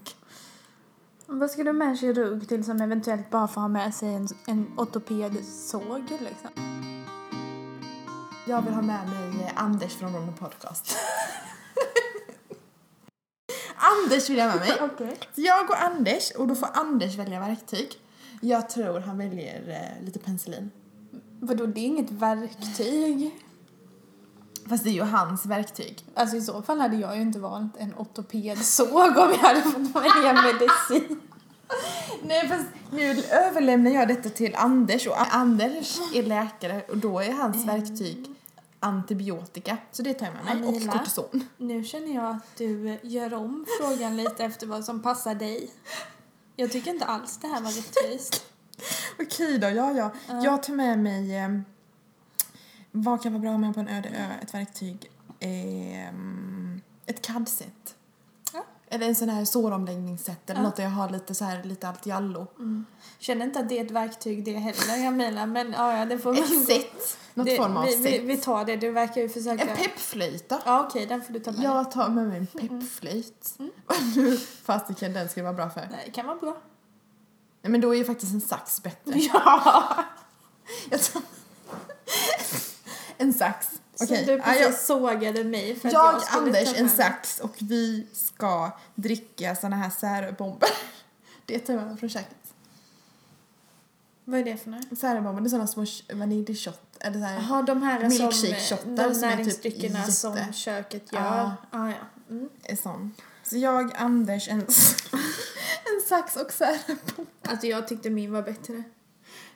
[1.31, 4.29] Vad ska du med en kirurg till som eventuellt bara får ha med sig en,
[4.47, 6.51] en ortopedsåg liksom?
[8.47, 10.97] Jag vill ha med mig eh, Anders från Rondo Podcast.
[13.76, 15.18] Anders vill jag ha med mig.
[15.35, 17.89] Så jag och Anders, och då får Anders välja verktyg.
[18.41, 20.70] Jag tror han väljer eh, lite penicillin.
[21.41, 23.39] Vadå, det är inget verktyg?
[24.68, 26.04] Fast det är ju hans verktyg.
[26.14, 30.04] Alltså i så fall hade jag ju inte valt en ortopedsåg om jag hade fått
[30.04, 31.20] välja medicin.
[32.22, 37.32] Nej fast nu överlämnar jag detta till Anders och Anders är läkare och då är
[37.32, 38.26] hans verktyg
[38.80, 39.76] antibiotika.
[39.92, 40.68] Så det tar jag med mig.
[40.68, 40.92] Amila.
[40.92, 41.48] Och kortison.
[41.56, 45.70] Nu känner jag att du gör om frågan lite efter vad som passar dig.
[46.56, 48.46] Jag tycker inte alls det här var rättvist.
[49.20, 50.12] Okej då, ja ja.
[50.28, 50.44] Ja.
[50.44, 51.34] Jag tar med mig...
[53.03, 54.26] Vad kan vara bra med på en öde ö?
[54.42, 55.11] Ett verktyg.
[55.40, 56.09] Eh,
[57.07, 57.94] ett CAD-set.
[58.53, 58.64] Ja.
[58.88, 60.66] Eller en sån här såromläggningsset eller Ja.
[60.66, 62.46] något där jag har lite så här, lite allt i allo.
[63.18, 66.38] Känner inte att det är ett verktyg det heller, Jamila, men ja, ja, det får
[66.38, 67.18] Ett set.
[67.34, 68.12] Något det, form av vi, set.
[68.12, 69.64] vi, vi tar det, du verkar ju försöka...
[69.64, 70.61] En peppflöjta.
[70.64, 71.62] Ja, okej, den får du ta med.
[71.64, 73.55] Jag tar med mig en peppflöjt.
[73.59, 73.70] Mm.
[74.64, 75.88] Fasiken, den ska vara bra för.
[75.90, 76.57] Nej, det kan vara bra.
[77.62, 79.12] Nej, men då är ju faktiskt en sax bättre.
[79.18, 80.05] Ja!
[80.90, 81.22] Jag tar...
[83.18, 83.68] en sax.
[84.00, 84.24] Okej.
[84.26, 87.54] Så du precis jag, sågade mig för att jag, jag skulle Anders, en sax och
[87.58, 90.68] vi ska dricka såna här särbomber.
[91.46, 92.36] Det tar med från köket.
[94.24, 94.98] Vad är det för något?
[94.98, 96.80] Särbomber, det är såna små vaniljshot.
[97.00, 97.34] Eller så här.
[97.34, 101.20] Jaha, de här Milkshake-shottar som är typ näringsdryckerna jätte- som köket gör.
[101.70, 101.94] Ah, ja.
[102.30, 102.48] Mm.
[102.62, 103.14] är sån.
[103.44, 104.60] Så jag, Anders, en,
[105.84, 107.32] en sax och särbomber.
[107.42, 108.82] Alltså jag tyckte min var bättre.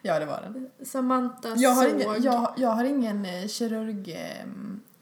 [0.02, 0.86] Ja, det var den.
[0.86, 2.00] Samantha Jag har såg.
[2.00, 4.46] ingen, jag, jag har ingen eh, kirurg eh,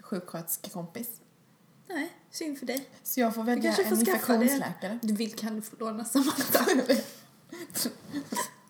[0.02, 1.08] sjuksköterskekompis.
[1.88, 2.88] Nej, synd för dig.
[3.02, 4.98] Så jag får välja en infektionsläkare.
[5.02, 6.64] Du vill kan du få låna Samantha.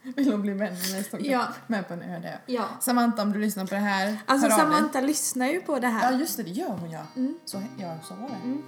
[0.03, 1.49] Vill hon bli vän med mig som Ja.
[1.67, 2.69] med på en öde ja.
[2.81, 4.51] Samantha, om du lyssnar på det här, Alltså.
[4.51, 6.13] Samantha lyssnar ju på det här.
[6.13, 7.07] Ja, just det, det gör hon ja.
[7.17, 7.39] Mm.
[7.45, 8.35] Så, ja, så var det.
[8.35, 8.63] Mm.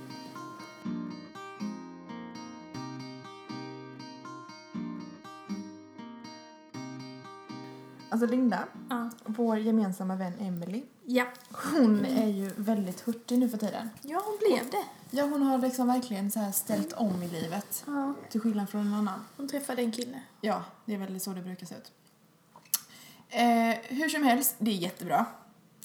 [8.13, 9.11] Alltså Linda, Ja.
[9.25, 11.25] vår gemensamma vän Emily Ja.
[11.73, 13.91] Hon är ju väldigt hurtig nu för tiden.
[14.03, 14.85] Ja, hon blev det.
[15.17, 17.85] Ja, hon har liksom verkligen så här ställt om i livet.
[17.87, 18.15] Ja.
[18.31, 19.21] Till skillnad från en annan.
[19.37, 20.21] Hon träffade en kille.
[20.41, 21.93] Ja, det är väl så det brukar se ut.
[23.29, 25.27] Eh, hur som helst, det är jättebra.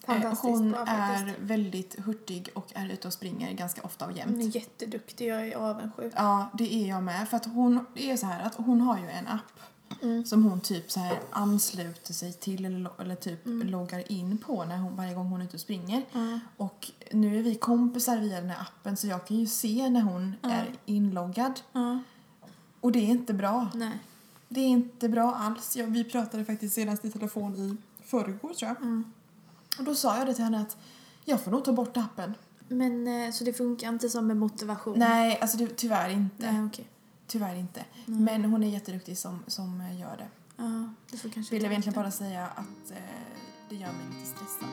[0.07, 4.11] Eh, Fantastiskt hon bra är väldigt hurtig och är ute och springer ganska ofta och
[4.11, 4.32] jämt.
[4.32, 6.13] Hon är jätteduktig, jag är avundsjuk.
[6.15, 7.30] Ja, det är jag med.
[7.30, 9.59] För att hon, det är så här att hon har ju en app
[10.01, 10.25] Mm.
[10.25, 13.67] som hon typ så här ansluter sig till eller, eller typ Mm.
[13.67, 16.05] loggar in på när hon, varje gång hon är ute och springer.
[16.11, 16.39] Ja.
[16.57, 20.01] Och nu är vi kompisar via den här appen så jag kan ju se när
[20.01, 21.59] hon är inloggad.
[22.81, 23.67] Och det är inte bra.
[23.73, 23.99] Nej.
[24.49, 25.75] Det är inte bra alls.
[25.75, 28.77] Ja, vi pratade faktiskt senast i telefon i förrgår tror jag.
[28.77, 29.03] Mm.
[29.79, 30.77] Och då sa jag det till henne att
[31.25, 32.33] jag får nog ta bort appen.
[32.67, 34.99] Men eh, så det funkar inte som med motivation?
[34.99, 36.51] Nej, alltså det, tyvärr inte.
[36.51, 36.88] Nej, okej.
[37.28, 37.86] Tyvärr inte.
[38.07, 38.23] Mm.
[38.23, 40.28] Men hon är jätteduktig som, som eh, gör det.
[40.57, 42.97] Ja, det får kanske Vill jag egentligen bara säga att eh,
[43.69, 44.69] det gör mig lite stressad.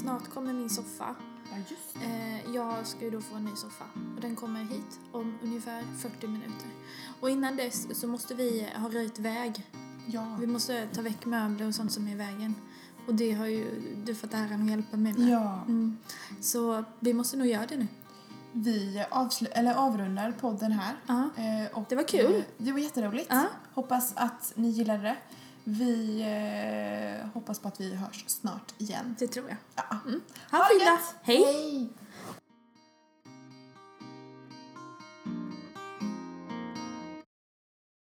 [0.00, 1.16] Snart kommer min soffa.
[1.50, 3.84] Ja, just Eh, jag ska ju då få en ny soffa
[4.14, 6.68] och den kommer hit om ungefär 40 minuter.
[7.20, 9.66] Och innan dess så måste vi ha röjt väg.
[10.06, 10.36] Ja.
[10.40, 12.54] Vi måste ta väck möbler och sånt som är i vägen.
[13.06, 15.28] Och det har ju du fått äran att hjälpa mig med.
[15.28, 15.62] ja.
[15.68, 15.96] Mm.
[16.40, 17.86] Så vi måste nog göra det nu.
[18.52, 20.94] Vi avslu- eller avrundar podden här.
[21.06, 21.30] Ja.
[21.36, 22.34] Eh, och, Det var kul.
[22.34, 23.26] eh, det var jätteroligt.
[23.30, 23.44] Ja.
[23.74, 25.16] Hoppas att ni gillade det.
[25.70, 29.16] Vi eh, hoppas på att vi hörs snart igen.
[29.18, 29.56] Det tror jag.
[29.76, 29.82] Ja.
[30.50, 30.98] Ha, ha det då.
[31.22, 31.44] Hej!
[31.44, 31.88] Hej!